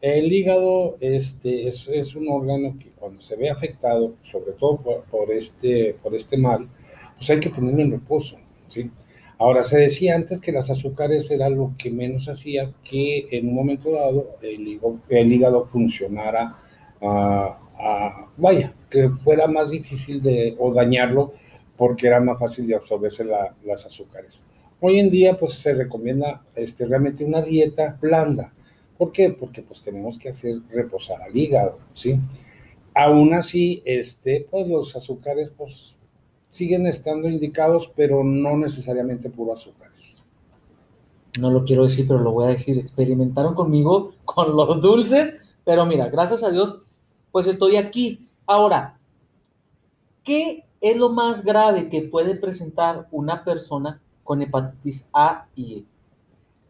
el 0.00 0.32
hígado 0.32 0.96
este, 0.98 1.68
es, 1.68 2.16
un 2.16 2.28
órgano 2.28 2.76
que 2.76 2.90
cuando 2.90 3.22
se 3.22 3.36
ve 3.36 3.48
afectado, 3.48 4.14
sobre 4.24 4.50
todo 4.52 4.78
por, 4.78 5.04
por, 5.04 5.30
este, 5.30 5.96
por 6.02 6.12
este 6.12 6.36
mal, 6.36 6.68
pues 7.16 7.30
hay 7.30 7.38
que 7.38 7.50
tenerlo 7.50 7.82
en 7.82 7.92
reposo, 7.92 8.36
¿sí? 8.66 8.90
Ahora, 9.38 9.64
se 9.64 9.80
decía 9.80 10.14
antes 10.14 10.40
que 10.40 10.52
las 10.52 10.70
azúcares 10.70 11.30
era 11.30 11.48
lo 11.48 11.74
que 11.76 11.90
menos 11.90 12.28
hacía 12.28 12.72
que 12.88 13.26
en 13.30 13.48
un 13.48 13.54
momento 13.54 13.90
dado 13.90 14.36
el 14.40 15.32
hígado, 15.32 15.66
funcionara, 15.66 16.56
vaya, 18.36 18.72
que 18.88 19.08
fuera 19.08 19.46
más 19.46 19.70
difícil 19.70 20.22
de, 20.22 20.54
o 20.58 20.72
dañarlo 20.72 21.34
porque 21.76 22.06
era 22.06 22.20
más 22.20 22.38
fácil 22.38 22.66
de 22.66 22.76
absorberse 22.76 23.24
la, 23.24 23.54
las 23.64 23.84
azúcares. 23.84 24.44
Hoy 24.80 25.00
en 25.00 25.10
día, 25.10 25.36
pues 25.38 25.54
se 25.54 25.74
recomienda 25.74 26.42
este, 26.54 26.86
realmente 26.86 27.24
una 27.24 27.42
dieta 27.42 27.98
blanda. 28.00 28.52
¿Por 28.96 29.12
qué? 29.12 29.30
Porque 29.30 29.62
pues 29.62 29.82
tenemos 29.82 30.18
que 30.18 30.28
hacer 30.28 30.58
reposar 30.70 31.22
al 31.22 31.36
hígado, 31.36 31.78
¿sí? 31.92 32.20
Aún 32.94 33.34
así, 33.34 33.82
este, 33.84 34.46
pues 34.48 34.68
los 34.68 34.94
azúcares, 34.94 35.50
pues 35.56 35.98
siguen 36.54 36.86
estando 36.86 37.28
indicados, 37.28 37.92
pero 37.96 38.22
no 38.22 38.56
necesariamente 38.56 39.28
puro 39.28 39.54
azúcares. 39.54 40.22
No 41.40 41.50
lo 41.50 41.64
quiero 41.64 41.82
decir, 41.82 42.06
pero 42.06 42.20
lo 42.20 42.30
voy 42.30 42.44
a 42.44 42.50
decir. 42.50 42.78
Experimentaron 42.78 43.56
conmigo 43.56 44.12
con 44.24 44.54
los 44.54 44.80
dulces, 44.80 45.36
pero 45.64 45.84
mira, 45.84 46.08
gracias 46.10 46.44
a 46.44 46.50
Dios, 46.50 46.76
pues 47.32 47.48
estoy 47.48 47.76
aquí. 47.76 48.28
Ahora, 48.46 49.00
¿qué 50.22 50.64
es 50.80 50.96
lo 50.96 51.08
más 51.08 51.44
grave 51.44 51.88
que 51.88 52.02
puede 52.02 52.36
presentar 52.36 53.08
una 53.10 53.42
persona 53.42 54.00
con 54.22 54.40
hepatitis 54.40 55.10
A 55.12 55.48
y 55.56 55.78
E? 55.78 55.84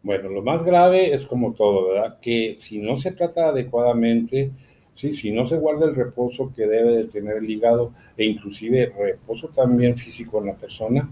Bueno, 0.01 0.29
lo 0.29 0.41
más 0.41 0.63
grave 0.63 1.13
es 1.13 1.27
como 1.27 1.53
todo, 1.53 1.89
¿verdad? 1.89 2.19
Que 2.19 2.55
si 2.57 2.79
no 2.79 2.95
se 2.95 3.11
trata 3.11 3.49
adecuadamente, 3.49 4.51
¿sí? 4.95 5.13
si 5.13 5.31
no 5.31 5.45
se 5.45 5.59
guarda 5.59 5.85
el 5.85 5.95
reposo 5.95 6.51
que 6.55 6.65
debe 6.65 6.97
de 6.97 7.03
tener 7.05 7.37
el 7.37 7.49
hígado 7.49 7.91
e 8.17 8.25
inclusive 8.25 8.91
reposo 8.97 9.49
también 9.49 9.95
físico 9.95 10.39
en 10.39 10.47
la 10.47 10.55
persona, 10.55 11.07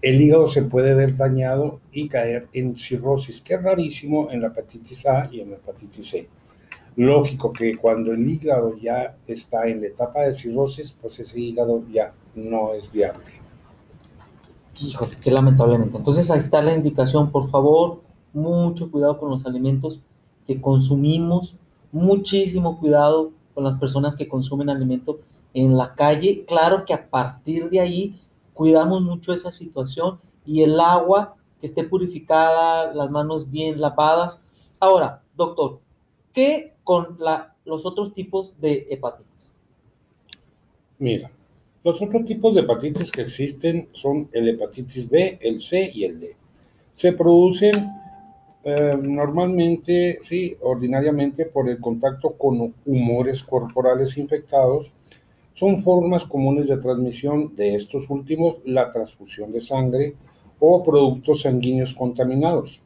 el 0.00 0.20
hígado 0.20 0.46
se 0.46 0.62
puede 0.62 0.94
ver 0.94 1.16
dañado 1.16 1.80
y 1.92 2.08
caer 2.08 2.48
en 2.54 2.76
cirrosis, 2.76 3.40
que 3.40 3.54
es 3.54 3.62
rarísimo 3.62 4.30
en 4.30 4.40
la 4.40 4.48
hepatitis 4.48 5.06
A 5.06 5.28
y 5.30 5.40
en 5.40 5.50
la 5.50 5.56
hepatitis 5.56 6.08
C. 6.08 6.28
Lógico 6.96 7.52
que 7.52 7.76
cuando 7.76 8.12
el 8.12 8.28
hígado 8.28 8.76
ya 8.76 9.16
está 9.26 9.66
en 9.68 9.80
la 9.80 9.88
etapa 9.88 10.22
de 10.22 10.32
cirrosis, 10.32 10.92
pues 10.92 11.18
ese 11.20 11.40
hígado 11.40 11.84
ya 11.90 12.12
no 12.34 12.74
es 12.74 12.90
viable. 12.90 13.24
Híjole, 14.80 15.16
qué 15.20 15.30
lamentablemente. 15.30 15.96
Entonces 15.96 16.30
ahí 16.30 16.40
está 16.40 16.62
la 16.62 16.74
indicación, 16.74 17.30
por 17.30 17.48
favor, 17.48 18.02
mucho 18.32 18.90
cuidado 18.90 19.18
con 19.18 19.30
los 19.30 19.46
alimentos 19.46 20.02
que 20.46 20.60
consumimos, 20.60 21.56
muchísimo 21.92 22.80
cuidado 22.80 23.32
con 23.54 23.64
las 23.64 23.76
personas 23.76 24.16
que 24.16 24.28
consumen 24.28 24.70
alimento 24.70 25.20
en 25.54 25.76
la 25.76 25.94
calle. 25.94 26.44
Claro 26.46 26.84
que 26.84 26.94
a 26.94 27.08
partir 27.08 27.70
de 27.70 27.80
ahí 27.80 28.20
cuidamos 28.54 29.02
mucho 29.02 29.32
esa 29.32 29.52
situación 29.52 30.18
y 30.44 30.62
el 30.62 30.80
agua 30.80 31.36
que 31.60 31.66
esté 31.66 31.84
purificada, 31.84 32.92
las 32.92 33.10
manos 33.10 33.50
bien 33.50 33.80
lavadas. 33.80 34.44
Ahora, 34.80 35.22
doctor, 35.36 35.80
¿qué 36.32 36.74
con 36.82 37.18
los 37.64 37.86
otros 37.86 38.12
tipos 38.12 38.58
de 38.60 38.86
hepatitis? 38.90 39.54
Mira, 40.98 41.30
los 41.84 42.00
otros 42.00 42.24
tipos 42.24 42.54
de 42.54 42.62
hepatitis 42.62 43.12
que 43.12 43.22
existen 43.22 43.88
son 43.92 44.28
el 44.32 44.48
hepatitis 44.48 45.08
B, 45.08 45.38
el 45.40 45.60
C 45.60 45.90
y 45.94 46.04
el 46.04 46.20
D. 46.20 46.36
Se 46.94 47.12
producen 47.12 47.72
eh, 48.64 48.96
normalmente, 49.00 50.18
sí, 50.22 50.56
ordinariamente 50.60 51.46
por 51.46 51.68
el 51.68 51.80
contacto 51.80 52.32
con 52.32 52.74
humores 52.86 53.42
corporales 53.42 54.16
infectados. 54.18 54.92
Son 55.52 55.82
formas 55.82 56.24
comunes 56.24 56.68
de 56.68 56.78
transmisión 56.78 57.54
de 57.56 57.74
estos 57.74 58.08
últimos, 58.08 58.60
la 58.64 58.88
transfusión 58.90 59.52
de 59.52 59.60
sangre 59.60 60.14
o 60.58 60.82
productos 60.82 61.42
sanguíneos 61.42 61.92
contaminados 61.92 62.82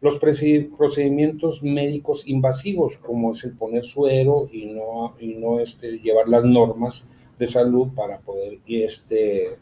los 0.00 0.18
procedimientos 0.18 1.62
médicos 1.62 2.28
invasivos, 2.28 2.96
como 2.98 3.32
es 3.32 3.44
el 3.44 3.52
poner 3.52 3.84
suero 3.84 4.48
y 4.52 4.66
no, 4.66 5.14
y 5.18 5.34
no 5.34 5.60
este, 5.60 5.98
llevar 5.98 6.28
las 6.28 6.44
normas 6.44 7.04
de 7.38 7.46
salud 7.46 7.88
para 7.94 8.18
poder, 8.18 8.58
este, 8.66 9.56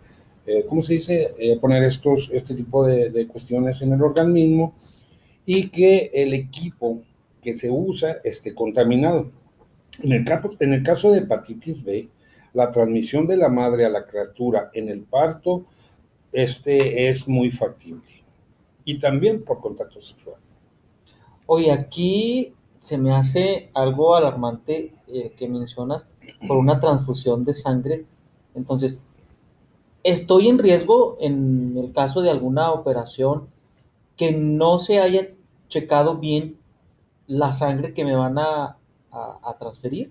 eh, 0.46 0.64
¿cómo 0.68 0.82
se 0.82 0.94
dice?, 0.94 1.30
eh, 1.38 1.58
poner 1.58 1.84
estos, 1.84 2.30
este 2.32 2.54
tipo 2.54 2.86
de, 2.86 3.10
de, 3.10 3.26
cuestiones 3.26 3.80
en 3.80 3.92
el 3.92 4.02
organismo 4.02 4.74
y 5.46 5.68
que 5.68 6.10
el 6.12 6.34
equipo 6.34 7.02
que 7.40 7.54
se 7.54 7.70
usa 7.70 8.18
esté 8.24 8.54
contaminado. 8.54 9.30
En 10.02 10.12
el, 10.12 10.24
caso, 10.24 10.50
en 10.60 10.72
el 10.74 10.82
caso 10.82 11.12
de 11.12 11.20
hepatitis 11.20 11.82
B, 11.82 12.08
la 12.52 12.70
transmisión 12.70 13.26
de 13.26 13.36
la 13.36 13.48
madre 13.48 13.86
a 13.86 13.88
la 13.88 14.04
criatura 14.04 14.70
en 14.74 14.88
el 14.88 15.02
parto 15.02 15.64
este, 16.32 17.08
es 17.08 17.28
muy 17.28 17.50
factible 17.50 18.02
y 18.84 18.98
también 18.98 19.44
por 19.44 19.60
contacto 19.60 20.02
sexual. 20.02 20.36
Oye, 21.46 21.70
aquí 21.70 22.54
se 22.78 22.98
me 22.98 23.12
hace 23.12 23.70
algo 23.74 24.16
alarmante 24.16 24.92
eh, 25.08 25.32
que 25.36 25.48
mencionas 25.48 26.10
por 26.46 26.56
una 26.56 26.80
transfusión 26.80 27.44
de 27.44 27.54
sangre. 27.54 28.04
Entonces, 28.54 29.04
estoy 30.02 30.48
en 30.48 30.58
riesgo 30.58 31.16
en 31.20 31.76
el 31.76 31.92
caso 31.92 32.22
de 32.22 32.30
alguna 32.30 32.72
operación 32.72 33.48
que 34.16 34.32
no 34.32 34.78
se 34.78 34.98
haya 34.98 35.28
checado 35.68 36.16
bien 36.18 36.56
la 37.26 37.52
sangre 37.52 37.92
que 37.92 38.04
me 38.04 38.14
van 38.14 38.38
a, 38.38 38.76
a, 39.10 39.38
a 39.42 39.56
transferir. 39.58 40.10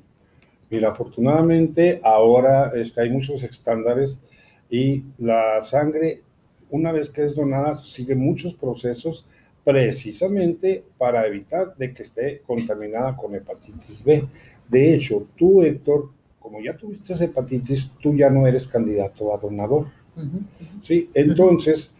Mira, 0.70 0.90
afortunadamente 0.90 2.02
ahora 2.04 2.72
está, 2.76 3.02
hay 3.02 3.10
muchos 3.10 3.44
estándares 3.44 4.22
y 4.70 5.04
la 5.18 5.62
sangre 5.62 6.24
una 6.70 6.92
vez 6.92 7.10
que 7.10 7.24
es 7.24 7.36
donada, 7.36 7.76
sigue 7.76 8.16
muchos 8.16 8.54
procesos 8.54 9.26
precisamente 9.64 10.84
para 10.98 11.26
evitar 11.26 11.76
de 11.76 11.94
que 11.94 12.04
esté 12.04 12.42
contaminada 12.46 13.16
con 13.16 13.34
hepatitis 13.36 14.04
B. 14.04 14.28
De 14.68 14.96
hecho, 14.96 15.28
tú, 15.36 15.64
Héctor, 15.64 16.10
como 16.40 16.62
ya 16.62 16.76
tuviste 16.76 17.14
hepatitis, 17.24 17.92
tú 18.02 18.16
ya 18.16 18.30
no 18.30 18.46
eres 18.48 18.68
candidato 18.68 19.34
a 19.34 19.38
donador. 19.38 19.88
Uh 20.16 20.22
-huh. 20.22 20.82
¿sí? 20.82 21.10
Entonces, 21.14 21.94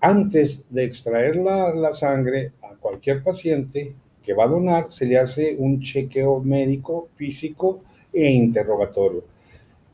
antes 0.00 0.64
de 0.70 0.84
extraer 0.84 1.36
la, 1.36 1.92
sangre 1.92 2.52
a 2.62 2.74
cualquier 2.74 3.22
paciente 3.22 3.94
que 4.22 4.34
va 4.34 4.44
a 4.44 4.48
donar, 4.48 4.90
se 4.90 5.06
le 5.06 5.18
hace 5.18 5.56
un 5.58 5.80
chequeo 5.80 6.40
médico, 6.40 7.08
físico 7.16 7.82
e 8.12 8.30
interrogatorio 8.30 9.24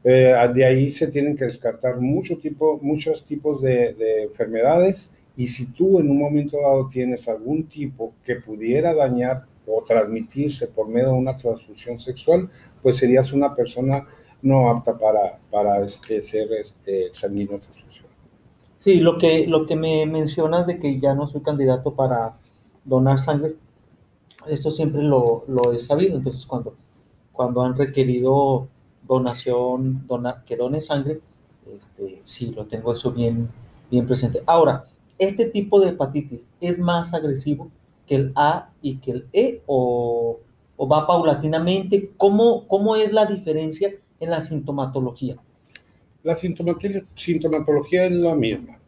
eh, 0.04 0.34
de 0.52 0.64
ahí 0.64 0.90
se 0.90 1.06
tienen 1.06 1.36
que 1.36 1.44
descartar 1.44 2.00
mucho 2.00 2.36
tipo, 2.36 2.78
muchos 2.82 3.24
tipos 3.24 3.62
de, 3.62 3.94
de, 3.94 4.24
enfermedades 4.24 5.14
y 5.36 5.46
si 5.46 5.66
tú 5.72 6.00
en 6.00 6.10
un 6.10 6.18
momento 6.18 6.60
dado 6.60 6.88
tienes 6.88 7.28
algún 7.28 7.68
tipo 7.68 8.12
que 8.24 8.36
pudiera 8.36 8.92
dañar 8.92 9.44
o 9.64 9.82
transmitirse 9.82 10.66
por 10.66 10.88
medio 10.88 11.08
de 11.08 11.14
una 11.14 11.36
transfusión 11.36 11.98
sexual, 11.98 12.50
pues 12.82 12.96
serías 12.96 13.32
una 13.32 13.54
persona 13.54 14.06
no 14.42 14.68
apta 14.68 14.98
para, 14.98 15.38
para 15.50 15.84
este, 15.84 16.20
ser 16.20 16.52
este, 16.52 17.10
sanguíneo 17.12 17.60
transfusión. 17.60 18.01
Sí, 18.82 18.96
lo 18.96 19.16
que, 19.16 19.46
lo 19.46 19.64
que 19.64 19.76
me 19.76 20.06
mencionas 20.06 20.66
de 20.66 20.80
que 20.80 20.98
ya 20.98 21.14
no 21.14 21.28
soy 21.28 21.40
candidato 21.42 21.94
para 21.94 22.36
donar 22.84 23.20
sangre, 23.20 23.54
esto 24.48 24.72
siempre 24.72 25.04
lo, 25.04 25.44
lo 25.46 25.72
he 25.72 25.78
sabido. 25.78 26.16
Entonces, 26.16 26.44
cuando, 26.46 26.74
cuando 27.30 27.62
han 27.62 27.76
requerido 27.76 28.66
donación, 29.06 30.04
dona, 30.08 30.42
que 30.44 30.56
done 30.56 30.80
sangre, 30.80 31.20
este, 31.72 32.22
sí, 32.24 32.50
lo 32.56 32.66
tengo 32.66 32.92
eso 32.92 33.12
bien, 33.12 33.48
bien 33.88 34.04
presente. 34.04 34.42
Ahora, 34.46 34.86
¿este 35.16 35.48
tipo 35.48 35.78
de 35.78 35.90
hepatitis 35.90 36.48
es 36.60 36.80
más 36.80 37.14
agresivo 37.14 37.70
que 38.08 38.16
el 38.16 38.32
A 38.34 38.70
y 38.82 38.96
que 38.96 39.12
el 39.12 39.28
E 39.32 39.62
o, 39.66 40.40
o 40.76 40.88
va 40.88 41.06
paulatinamente? 41.06 42.10
¿Cómo, 42.16 42.66
¿Cómo 42.66 42.96
es 42.96 43.12
la 43.12 43.26
diferencia 43.26 43.94
en 44.18 44.30
la 44.30 44.40
sintomatología? 44.40 45.36
La 46.22 46.36
sintomatología 46.36 48.06
es 48.06 48.12
la 48.12 48.34
misma. 48.34 48.78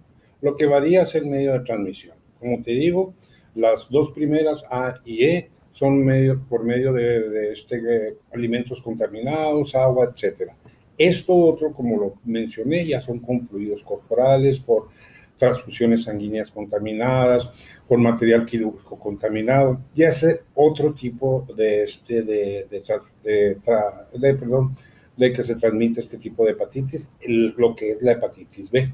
Lo 0.40 0.56
que 0.56 0.66
varía 0.66 1.02
es 1.02 1.14
el 1.14 1.26
medio 1.26 1.52
de 1.52 1.60
transmisión. 1.60 2.16
Como 2.38 2.60
te 2.62 2.72
digo, 2.72 3.14
las 3.54 3.88
dos 3.90 4.10
primeras 4.12 4.64
A 4.70 5.00
y 5.04 5.24
E 5.24 5.50
son 5.72 6.04
medio, 6.04 6.40
por 6.48 6.64
medio 6.64 6.92
de, 6.92 7.28
de 7.28 7.52
este, 7.52 7.76
eh, 7.76 8.16
alimentos 8.32 8.80
contaminados, 8.80 9.74
agua, 9.74 10.12
etc. 10.14 10.52
Esto 10.96 11.34
otro, 11.34 11.72
como 11.72 11.98
lo 11.98 12.14
mencioné, 12.24 12.86
ya 12.86 13.00
son 13.00 13.18
con 13.18 13.46
fluidos 13.48 13.82
corporales, 13.82 14.60
por 14.60 14.88
transfusiones 15.36 16.04
sanguíneas 16.04 16.50
contaminadas, 16.50 17.50
por 17.88 17.98
material 17.98 18.46
quirúrgico 18.46 18.98
contaminado, 18.98 19.80
ya 19.94 20.08
es 20.08 20.40
otro 20.54 20.94
tipo 20.94 21.46
de, 21.56 21.82
este, 21.82 22.22
de, 22.22 22.66
de, 22.70 24.34
de 25.16 25.32
que 25.32 25.42
se 25.42 25.56
transmite 25.56 26.00
este 26.00 26.18
tipo 26.18 26.44
de 26.44 26.52
hepatitis, 26.52 27.14
lo 27.56 27.74
que 27.74 27.92
es 27.92 28.02
la 28.02 28.12
hepatitis 28.12 28.70
B. 28.70 28.92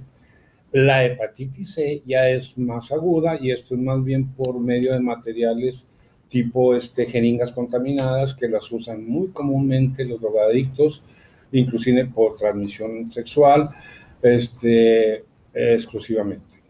La 0.72 1.04
hepatitis 1.04 1.74
C 1.74 2.02
ya 2.06 2.28
es 2.28 2.56
más 2.56 2.92
aguda 2.92 3.38
y 3.40 3.50
esto 3.50 3.74
es 3.74 3.80
más 3.80 4.02
bien 4.04 4.32
por 4.32 4.58
medio 4.60 4.92
de 4.92 5.00
materiales 5.00 5.88
tipo 6.28 6.74
este, 6.74 7.06
jeringas 7.06 7.52
contaminadas 7.52 8.34
que 8.34 8.48
las 8.48 8.70
usan 8.70 9.04
muy 9.06 9.28
comúnmente 9.28 10.04
los 10.04 10.20
drogadictos, 10.20 11.02
inclusive 11.50 12.06
por 12.06 12.36
transmisión 12.36 13.10
sexual, 13.10 13.70
este, 14.22 15.24
exclusivamente. 15.52 16.62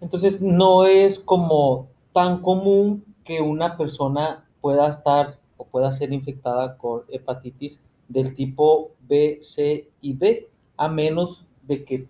Entonces 0.00 0.42
no 0.42 0.86
es 0.86 1.18
como 1.18 1.88
tan 2.12 2.42
común 2.42 3.04
que 3.24 3.40
una 3.40 3.76
persona 3.76 4.46
pueda 4.60 4.88
estar 4.88 5.38
o 5.58 5.64
pueda 5.64 5.92
ser 5.92 6.12
infectada 6.12 6.78
con 6.78 7.02
hepatitis 7.08 7.80
del 8.08 8.32
tipo 8.34 8.92
B, 9.06 9.38
C 9.42 9.88
y 10.00 10.14
D, 10.14 10.48
a 10.78 10.88
menos 10.88 11.46
de 11.66 11.84
que 11.84 12.06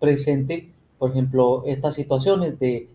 presente, 0.00 0.68
por 0.98 1.12
ejemplo, 1.12 1.62
estas 1.66 1.94
situaciones 1.94 2.58
de 2.58 2.88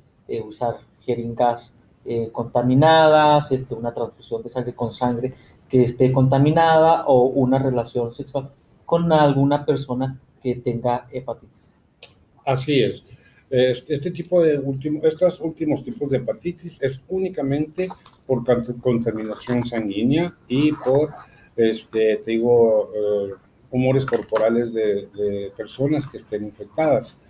usar 0.45 0.79
jeringas 1.05 1.77
eh, 2.07 2.29
contaminadas, 2.31 3.51
este, 3.51 3.73
una 3.73 3.91
transfusión 3.91 4.43
de 4.43 4.49
sangre 4.49 4.73
con 4.75 4.91
sangre 4.91 5.33
que 5.67 5.83
esté 5.83 6.11
contaminada 6.11 7.05
o 7.07 7.23
una 7.25 7.57
relación 7.57 8.11
sexual 8.11 8.51
con 8.85 9.11
alguna 9.11 9.65
persona 9.65 10.19
que 10.43 10.53
tenga 10.53 11.07
hepatitis. 11.11 11.73
Así 12.45 12.83
es. 12.83 13.07
Este 13.49 14.11
tipo 14.11 14.41
de 14.41 14.57
último, 14.57 15.01
estos 15.03 15.39
últimos 15.39 15.83
tipos 15.83 16.09
de 16.09 16.17
hepatitis 16.17 16.81
es 16.81 17.03
únicamente 17.09 17.87
por 18.25 18.43
contaminación 18.81 19.63
sanguínea 19.63 20.35
y 20.47 20.71
por, 20.71 21.11
este, 21.55 22.17
te 22.17 22.31
digo, 22.31 22.91
eh, 22.95 23.33
humores 23.69 24.05
corporales 24.05 24.73
de, 24.73 25.51
personas 25.55 26.07
que 26.07 26.17
estén 26.17 26.43
infectadas. 26.45 27.21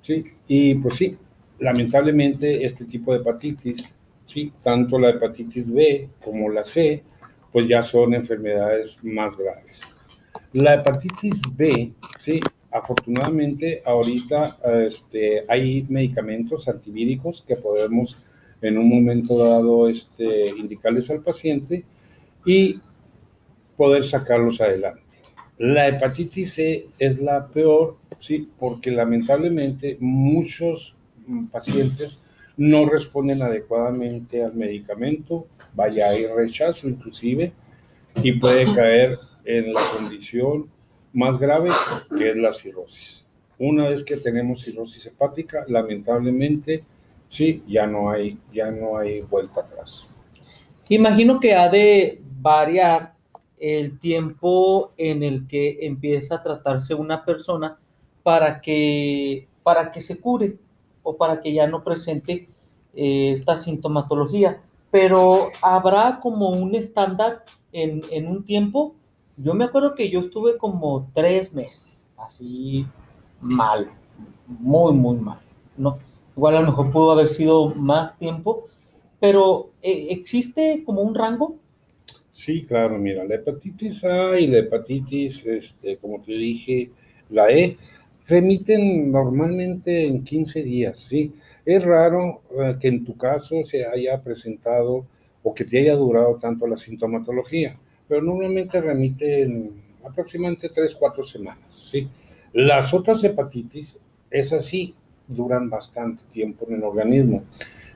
¿sí? 0.00 0.24
Y 0.46 0.74
pues 0.74 0.96
sí, 0.96 1.16
lamentablemente 1.58 2.64
este 2.64 2.84
tipo 2.84 3.12
de 3.12 3.20
hepatitis, 3.20 3.94
¿sí? 4.24 4.52
tanto 4.62 4.98
la 4.98 5.10
hepatitis 5.10 5.72
B 5.72 6.10
como 6.22 6.50
la 6.50 6.64
C, 6.64 7.02
pues 7.50 7.68
ya 7.68 7.82
son 7.82 8.14
enfermedades 8.14 9.02
más 9.04 9.36
graves. 9.36 10.00
La 10.52 10.74
hepatitis 10.74 11.40
B, 11.54 11.92
sí, 12.18 12.40
afortunadamente 12.72 13.82
ahorita 13.84 14.58
este, 14.86 15.44
hay 15.48 15.84
medicamentos 15.88 16.68
antivíricos 16.68 17.44
que 17.46 17.56
podemos 17.56 18.18
en 18.60 18.78
un 18.78 18.88
momento 18.88 19.36
dado 19.36 19.88
este, 19.88 20.50
indicarles 20.50 21.10
al 21.10 21.20
paciente 21.20 21.84
y 22.46 22.80
poder 23.76 24.04
sacarlos 24.04 24.60
adelante. 24.60 25.02
La 25.58 25.88
hepatitis 25.88 26.54
C 26.54 26.86
es 26.98 27.20
la 27.20 27.46
peor, 27.46 27.96
sí, 28.18 28.48
porque 28.58 28.90
lamentablemente 28.90 29.96
muchos 30.00 30.96
pacientes 31.50 32.22
no 32.56 32.88
responden 32.88 33.42
adecuadamente 33.42 34.42
al 34.42 34.54
medicamento, 34.54 35.46
vaya 35.74 36.08
hay 36.08 36.26
rechazo 36.26 36.88
inclusive, 36.88 37.52
y 38.22 38.32
puede 38.32 38.64
caer 38.74 39.18
en 39.44 39.72
la 39.72 39.80
condición 39.96 40.68
más 41.12 41.38
grave 41.38 41.70
que 42.16 42.30
es 42.30 42.36
la 42.36 42.52
cirrosis. 42.52 43.24
Una 43.58 43.88
vez 43.88 44.02
que 44.02 44.16
tenemos 44.16 44.62
cirrosis 44.62 45.06
hepática, 45.06 45.64
lamentablemente, 45.68 46.84
sí, 47.28 47.62
ya 47.68 47.86
no 47.86 48.10
hay, 48.10 48.38
ya 48.52 48.70
no 48.70 48.98
hay 48.98 49.20
vuelta 49.20 49.60
atrás. 49.60 50.10
Imagino 50.88 51.40
que 51.40 51.54
ha 51.54 51.68
de 51.68 52.20
variar 52.40 53.14
el 53.58 53.98
tiempo 53.98 54.92
en 54.96 55.22
el 55.22 55.46
que 55.46 55.78
empieza 55.82 56.36
a 56.36 56.42
tratarse 56.42 56.94
una 56.94 57.24
persona 57.24 57.78
para 58.22 58.60
que, 58.60 59.46
para 59.62 59.90
que 59.90 60.00
se 60.00 60.20
cure 60.20 60.58
o 61.02 61.16
para 61.16 61.40
que 61.40 61.52
ya 61.54 61.66
no 61.66 61.84
presente 61.84 62.48
eh, 62.94 63.30
esta 63.32 63.56
sintomatología. 63.56 64.60
Pero 64.90 65.50
habrá 65.62 66.18
como 66.20 66.50
un 66.50 66.74
estándar 66.74 67.44
en, 67.72 68.02
en 68.10 68.26
un 68.26 68.44
tiempo 68.44 68.96
yo 69.42 69.54
me 69.54 69.64
acuerdo 69.64 69.94
que 69.94 70.10
yo 70.10 70.20
estuve 70.20 70.56
como 70.56 71.10
tres 71.14 71.52
meses, 71.52 72.10
así 72.16 72.86
mal, 73.40 73.90
muy, 74.46 74.94
muy 74.94 75.16
mal. 75.16 75.40
¿no? 75.76 75.98
Igual 76.36 76.56
a 76.56 76.60
lo 76.60 76.68
mejor 76.68 76.92
pudo 76.92 77.12
haber 77.12 77.28
sido 77.28 77.74
más 77.74 78.16
tiempo, 78.18 78.64
pero 79.20 79.70
eh, 79.82 80.08
¿existe 80.10 80.82
como 80.84 81.02
un 81.02 81.14
rango? 81.14 81.56
Sí, 82.32 82.64
claro, 82.64 82.98
mira, 82.98 83.24
la 83.24 83.34
hepatitis 83.34 84.04
A 84.04 84.38
y 84.38 84.46
la 84.46 84.58
hepatitis, 84.58 85.44
este, 85.46 85.98
como 85.98 86.20
te 86.20 86.32
dije, 86.32 86.90
la 87.30 87.50
E, 87.50 87.76
remiten 88.26 89.12
normalmente 89.12 90.06
en 90.06 90.24
15 90.24 90.62
días, 90.62 90.98
¿sí? 90.98 91.34
Es 91.64 91.84
raro 91.84 92.42
eh, 92.58 92.76
que 92.80 92.88
en 92.88 93.04
tu 93.04 93.16
caso 93.16 93.62
se 93.64 93.84
haya 93.84 94.22
presentado 94.22 95.04
o 95.42 95.54
que 95.54 95.64
te 95.64 95.80
haya 95.80 95.94
durado 95.94 96.36
tanto 96.36 96.66
la 96.66 96.76
sintomatología 96.76 97.76
pero 98.12 98.24
normalmente 98.24 98.78
remiten 98.78 99.70
aproximadamente 100.04 100.68
3, 100.68 100.94
4 100.96 101.24
semanas, 101.24 101.64
¿sí? 101.70 102.06
Las 102.52 102.92
otras 102.92 103.24
hepatitis, 103.24 103.98
esas 104.30 104.66
sí 104.66 104.94
duran 105.26 105.70
bastante 105.70 106.24
tiempo 106.30 106.66
en 106.68 106.74
el 106.74 106.84
organismo. 106.84 107.44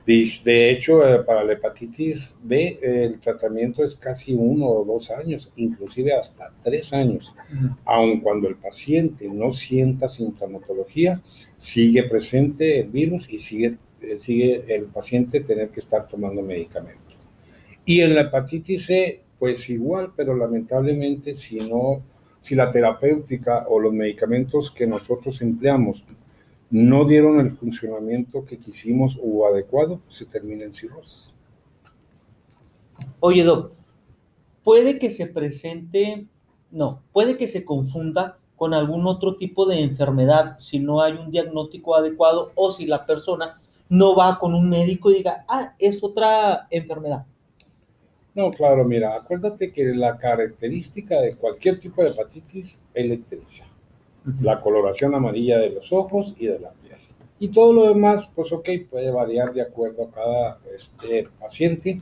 De 0.07 0.71
hecho, 0.71 1.07
eh, 1.07 1.21
para 1.23 1.43
la 1.43 1.53
hepatitis 1.53 2.35
B, 2.41 2.79
el 2.81 3.19
tratamiento 3.19 3.83
es 3.83 3.93
casi 3.93 4.33
uno 4.33 4.65
o 4.65 4.83
dos 4.83 5.11
años, 5.11 5.53
inclusive 5.55 6.13
hasta 6.13 6.51
tres 6.63 6.93
años. 6.93 7.35
Aun 7.85 8.19
cuando 8.21 8.47
el 8.47 8.55
paciente 8.55 9.29
no 9.31 9.51
sienta 9.51 10.09
sintomatología, 10.09 11.21
sigue 11.59 12.01
presente 12.05 12.79
el 12.79 12.89
virus 12.89 13.29
y 13.29 13.37
sigue, 13.37 13.77
eh, 14.01 14.17
sigue 14.19 14.63
el 14.73 14.85
paciente 14.85 15.41
tener 15.41 15.69
que 15.69 15.79
estar 15.79 16.07
tomando 16.07 16.41
medicamento. 16.41 17.01
Y 17.85 18.01
en 18.01 18.15
la 18.15 18.21
hepatitis 18.21 18.87
C, 18.87 19.26
pues 19.39 19.69
igual, 19.69 20.13
pero 20.15 20.35
lamentablemente 20.35 21.33
si 21.33 21.59
no, 21.59 22.01
si 22.41 22.55
la 22.55 22.69
terapéutica 22.69 23.65
o 23.69 23.79
los 23.79 23.93
medicamentos 23.93 24.71
que 24.71 24.87
nosotros 24.87 25.41
empleamos 25.41 26.05
no 26.69 27.05
dieron 27.05 27.39
el 27.39 27.55
funcionamiento 27.55 28.45
que 28.45 28.57
quisimos 28.57 29.19
o 29.23 29.47
adecuado, 29.47 30.01
se 30.07 30.25
termina 30.25 30.65
en 30.65 30.73
cirrosis. 30.73 31.33
Oye, 33.19 33.43
Doc, 33.43 33.73
puede 34.63 34.99
que 34.99 35.09
se 35.09 35.27
presente, 35.27 36.27
no, 36.71 37.01
puede 37.13 37.37
que 37.37 37.47
se 37.47 37.63
confunda 37.63 38.37
con 38.55 38.73
algún 38.73 39.05
otro 39.05 39.37
tipo 39.37 39.65
de 39.65 39.79
enfermedad 39.79 40.55
si 40.57 40.79
no 40.79 41.01
hay 41.01 41.13
un 41.13 41.31
diagnóstico 41.31 41.95
adecuado 41.95 42.51
o 42.55 42.71
si 42.71 42.85
la 42.85 43.05
persona 43.05 43.61
no 43.87 44.15
va 44.15 44.39
con 44.39 44.53
un 44.53 44.69
médico 44.69 45.09
y 45.09 45.15
diga, 45.15 45.45
ah, 45.47 45.73
es 45.79 46.03
otra 46.03 46.67
enfermedad. 46.69 47.25
No, 48.37 48.51
claro, 48.51 48.85
mira, 48.85 49.15
acuérdate 49.15 49.71
que 49.71 49.83
la 49.95 50.15
característica 50.15 51.19
de 51.19 51.33
cualquier 51.33 51.79
tipo 51.79 52.03
de 52.03 52.09
hepatitis 52.09 52.85
es 52.93 53.07
la 53.07 53.15
ictericia. 53.15 53.65
La 54.41 54.61
coloración 54.61 55.15
amarilla 55.15 55.57
de 55.57 55.71
los 55.71 55.91
ojos 55.91 56.35
y 56.37 56.45
de 56.45 56.59
la 56.59 56.69
piel. 56.69 56.99
Y 57.39 57.47
todo 57.47 57.73
lo 57.73 57.87
demás, 57.87 58.31
pues 58.35 58.51
ok, 58.51 58.69
puede 58.91 59.09
variar 59.09 59.51
de 59.55 59.63
acuerdo 59.63 60.03
a 60.03 60.11
cada 60.11 60.59
este, 60.71 61.27
paciente, 61.39 61.99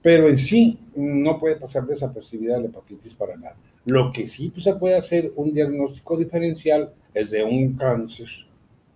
pero 0.00 0.30
en 0.30 0.38
sí 0.38 0.78
no 0.96 1.38
puede 1.38 1.56
pasar 1.56 1.84
desapercibida 1.84 2.58
la 2.58 2.68
hepatitis 2.68 3.12
para 3.12 3.36
nada. 3.36 3.56
Lo 3.84 4.10
que 4.10 4.26
sí 4.26 4.48
pues, 4.48 4.62
se 4.62 4.72
puede 4.72 4.96
hacer 4.96 5.34
un 5.36 5.52
diagnóstico 5.52 6.16
diferencial 6.16 6.94
es 7.12 7.30
de 7.30 7.44
un 7.44 7.74
cáncer 7.74 8.28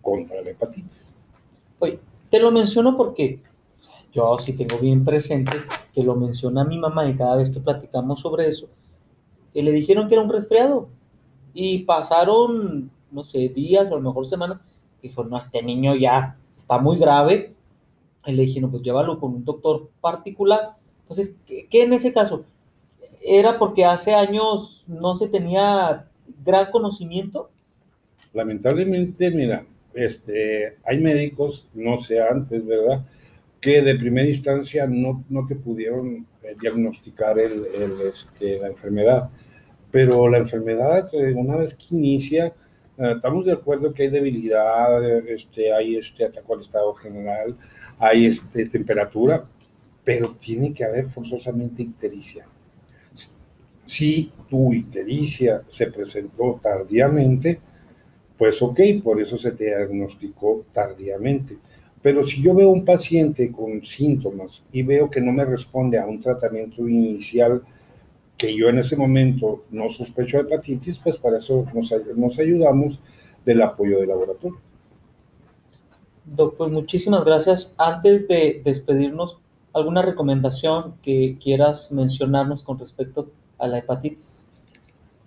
contra 0.00 0.40
la 0.40 0.48
hepatitis. 0.48 1.14
Oye, 1.80 1.98
te 2.30 2.40
lo 2.40 2.50
menciono 2.50 2.96
porque 2.96 3.40
yo 4.12 4.36
sí 4.38 4.52
tengo 4.52 4.78
bien 4.78 5.04
presente 5.04 5.56
que 5.94 6.02
lo 6.02 6.14
menciona 6.14 6.64
mi 6.64 6.78
mamá 6.78 7.08
y 7.08 7.16
cada 7.16 7.36
vez 7.36 7.50
que 7.50 7.60
platicamos 7.60 8.20
sobre 8.20 8.48
eso, 8.48 8.68
que 9.52 9.62
le 9.62 9.72
dijeron 9.72 10.08
que 10.08 10.14
era 10.14 10.22
un 10.22 10.30
resfriado 10.30 10.88
y 11.54 11.80
pasaron, 11.80 12.90
no 13.10 13.24
sé, 13.24 13.48
días 13.48 13.90
o 13.90 13.94
a 13.94 13.98
lo 13.98 14.08
mejor 14.08 14.26
semanas, 14.26 14.60
dijo, 15.02 15.24
no, 15.24 15.36
este 15.38 15.62
niño 15.62 15.94
ya 15.96 16.36
está 16.56 16.78
muy 16.78 16.98
grave, 16.98 17.54
y 18.26 18.32
le 18.32 18.44
dijeron, 18.44 18.70
pues 18.70 18.82
llévalo 18.82 19.18
con 19.18 19.34
un 19.34 19.44
doctor 19.44 19.90
particular. 20.00 20.76
Entonces, 21.02 21.36
¿qué, 21.46 21.82
en 21.82 21.92
ese 21.92 22.12
caso? 22.12 22.44
¿Era 23.20 23.58
porque 23.58 23.84
hace 23.84 24.14
años 24.14 24.84
no 24.86 25.16
se 25.16 25.28
tenía 25.28 26.08
gran 26.44 26.70
conocimiento? 26.70 27.50
Lamentablemente, 28.32 29.30
mira, 29.30 29.66
este, 29.94 30.78
hay 30.84 31.00
médicos, 31.00 31.68
no 31.74 31.98
sé 31.98 32.20
antes, 32.22 32.64
¿verdad? 32.64 33.04
Que 33.62 33.80
de 33.80 33.94
primera 33.94 34.28
instancia 34.28 34.86
no, 34.88 35.24
no 35.28 35.46
te 35.46 35.54
pudieron 35.54 36.26
eh, 36.42 36.56
diagnosticar 36.60 37.38
este, 37.38 38.58
la 38.58 38.66
enfermedad. 38.66 39.30
Pero 39.92 40.28
la 40.28 40.38
enfermedad, 40.38 41.08
eh, 41.14 41.32
una 41.32 41.56
vez 41.56 41.74
que 41.74 41.94
inicia, 41.94 42.46
eh, 42.98 43.12
estamos 43.14 43.46
de 43.46 43.52
acuerdo 43.52 43.94
que 43.94 44.02
hay 44.02 44.10
debilidad, 44.10 45.04
este, 45.28 45.72
hay 45.72 45.94
este 45.94 46.24
ataque 46.24 46.52
al 46.52 46.60
estado 46.60 46.92
general, 46.94 47.56
hay 48.00 48.26
este, 48.26 48.66
temperatura, 48.66 49.44
pero 50.02 50.26
tiene 50.36 50.74
que 50.74 50.84
haber 50.84 51.06
forzosamente 51.06 51.84
ictericia. 51.84 52.44
Si 53.84 54.32
tu 54.50 54.72
ictericia 54.72 55.62
se 55.68 55.86
presentó 55.86 56.58
tardíamente, 56.60 57.60
pues 58.36 58.60
ok, 58.60 58.80
por 59.04 59.20
eso 59.20 59.38
se 59.38 59.52
te 59.52 59.66
diagnosticó 59.66 60.66
tardíamente. 60.72 61.58
Pero 62.02 62.24
si 62.24 62.42
yo 62.42 62.54
veo 62.54 62.68
un 62.70 62.84
paciente 62.84 63.52
con 63.52 63.84
síntomas 63.84 64.64
y 64.72 64.82
veo 64.82 65.08
que 65.08 65.20
no 65.20 65.32
me 65.32 65.44
responde 65.44 65.98
a 65.98 66.06
un 66.06 66.20
tratamiento 66.20 66.86
inicial 66.88 67.62
que 68.36 68.56
yo 68.56 68.68
en 68.68 68.78
ese 68.78 68.96
momento 68.96 69.64
no 69.70 69.88
sospecho 69.88 70.38
de 70.38 70.42
hepatitis, 70.42 70.98
pues 70.98 71.16
para 71.16 71.38
eso 71.38 71.64
nos, 71.72 71.94
nos 72.16 72.38
ayudamos 72.40 72.98
del 73.44 73.62
apoyo 73.62 74.00
del 74.00 74.08
laboratorio. 74.08 74.58
Doctor, 76.24 76.70
muchísimas 76.70 77.24
gracias. 77.24 77.74
Antes 77.78 78.26
de 78.26 78.60
despedirnos, 78.64 79.38
¿alguna 79.72 80.02
recomendación 80.02 80.94
que 81.02 81.36
quieras 81.40 81.92
mencionarnos 81.92 82.64
con 82.64 82.78
respecto 82.78 83.30
a 83.58 83.68
la 83.68 83.78
hepatitis? 83.78 84.46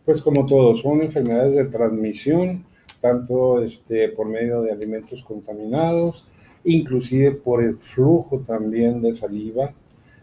Pues 0.04 0.22
como 0.22 0.46
todos, 0.46 0.82
son 0.82 1.02
enfermedades 1.02 1.56
de 1.56 1.66
transmisión, 1.66 2.66
tanto 3.00 3.62
este, 3.62 4.10
por 4.10 4.28
medio 4.28 4.62
de 4.62 4.72
alimentos 4.72 5.24
contaminados, 5.24 6.26
inclusive 6.66 7.32
por 7.32 7.64
el 7.64 7.78
flujo 7.78 8.40
también 8.40 9.02
de 9.02 9.14
saliva. 9.14 9.74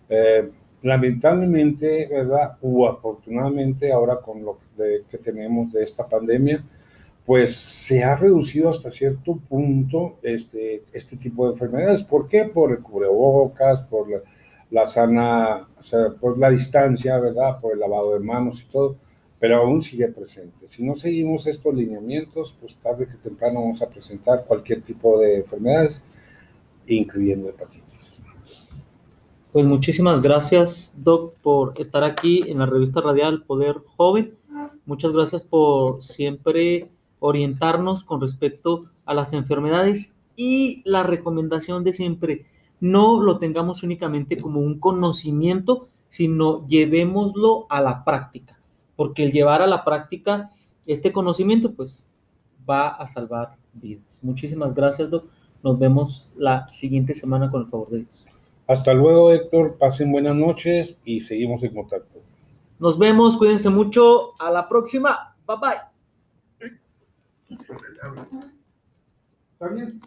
Eh, 0.09 0.51
lamentablemente, 0.83 2.09
¿verdad? 2.11 2.59
O 2.61 2.87
afortunadamente 2.87 3.93
ahora 3.93 4.21
con 4.21 4.45
lo 4.45 4.59
que 4.77 5.19
tenemos 5.19 5.73
de 5.73 5.85
esta 5.85 6.09
pandemia, 6.09 6.65
pues 7.25 7.55
se 7.55 8.03
ha 8.03 8.17
reducido 8.17 8.69
hasta 8.69 8.91
cierto 8.91 9.37
punto 9.49 10.19
este, 10.23 10.83
este 10.93 11.17
tipo 11.17 11.47
de 11.47 11.53
enfermedades. 11.53 12.03
¿Por 12.03 12.29
qué? 12.29 12.45
Por 12.45 12.73
el 12.73 12.81
cubrebocas, 12.81 13.83
por 13.83 14.07
la, 14.71 14.87
sana, 14.87 15.69
o 15.79 15.83
sea, 15.83 16.11
por 16.11 16.39
la 16.39 16.51
distancia, 16.51 17.19
¿verdad? 17.19 17.61
Por 17.61 17.75
el 17.75 17.81
lavado 17.81 18.15
de 18.15 18.21
manos 18.21 18.63
y 18.63 18.73
todo, 18.73 18.97
pero 19.39 19.59
aún 19.59 19.81
sigue 19.81 20.09
presente. 20.09 20.67
Si 20.67 20.83
no 20.83 20.97
seguimos 20.97 21.47
estos 21.47 21.75
lineamientos, 21.75 22.57
pues 22.61 22.77
tarde 22.77 23.07
que 23.07 23.17
temprano 23.17 23.61
vamos 23.61 23.83
a 23.83 23.89
presentar 23.89 24.45
cualquier 24.45 24.83
tipo 24.83 25.19
de 25.21 25.37
enfermedades, 25.37 26.07
incluyendo 26.87 27.49
hepatitis. 27.49 28.23
Pues 29.53 29.67
muchísimas 29.67 30.23
gracias, 30.23 30.95
Doc, 30.99 31.35
por 31.43 31.75
estar 31.79 32.05
aquí 32.05 32.45
en 32.47 32.59
la 32.59 32.67
revista 32.67 33.01
radial 33.01 33.43
Poder 33.43 33.77
Joven. 33.97 34.35
Muchas 34.87 35.13
gracias 35.13 35.43
por 35.43 36.03
siempre 36.03 36.91
orientarnos 37.19 38.03
con 38.03 38.21
respecto 38.21 38.87
a 39.05 39.15
las 39.15 39.33
enfermedades 39.33 40.17
y 40.37 40.83
la 40.85 41.03
recomendación 41.03 41.85
de 41.85 41.93
siempre, 41.93 42.47
no 42.81 43.21
lo 43.21 43.39
tengamos 43.39 43.83
únicamente 43.83 44.37
como 44.37 44.61
un 44.61 44.81
conocimiento, 44.81 45.89
sino 46.09 46.67
llevémoslo 46.67 47.67
a 47.69 47.81
la 47.81 48.05
práctica, 48.05 48.59
porque 48.97 49.25
el 49.25 49.33
llevar 49.33 49.63
a 49.63 49.67
la 49.67 49.85
práctica 49.85 50.51
este 50.87 51.13
conocimiento, 51.13 51.73
pues 51.73 52.13
va 52.69 52.89
a 52.89 53.07
salvar 53.07 53.57
vidas. 53.73 54.19
Muchísimas 54.23 54.75
gracias, 54.75 55.11
Doc. 55.11 55.27
Nos 55.63 55.79
vemos 55.79 56.33
la 56.37 56.67
siguiente 56.69 57.15
semana 57.15 57.51
con 57.51 57.63
el 57.63 57.69
favor 57.69 57.89
de 57.91 57.99
Dios. 57.99 58.27
Hasta 58.67 58.93
luego, 58.93 59.33
Héctor. 59.33 59.77
Pasen 59.79 60.11
buenas 60.11 60.35
noches 60.35 61.01
y 61.05 61.21
seguimos 61.21 61.63
en 61.63 61.75
contacto. 61.75 62.21
Nos 62.79 62.99
vemos, 62.99 63.37
cuídense 63.37 63.71
mucho. 63.71 64.33
A 64.41 64.51
la 64.51 64.69
próxima. 64.69 65.37
Bye 65.47 65.57
bye. 65.61 65.93
¿Está 69.53 69.69
bien? 69.69 70.01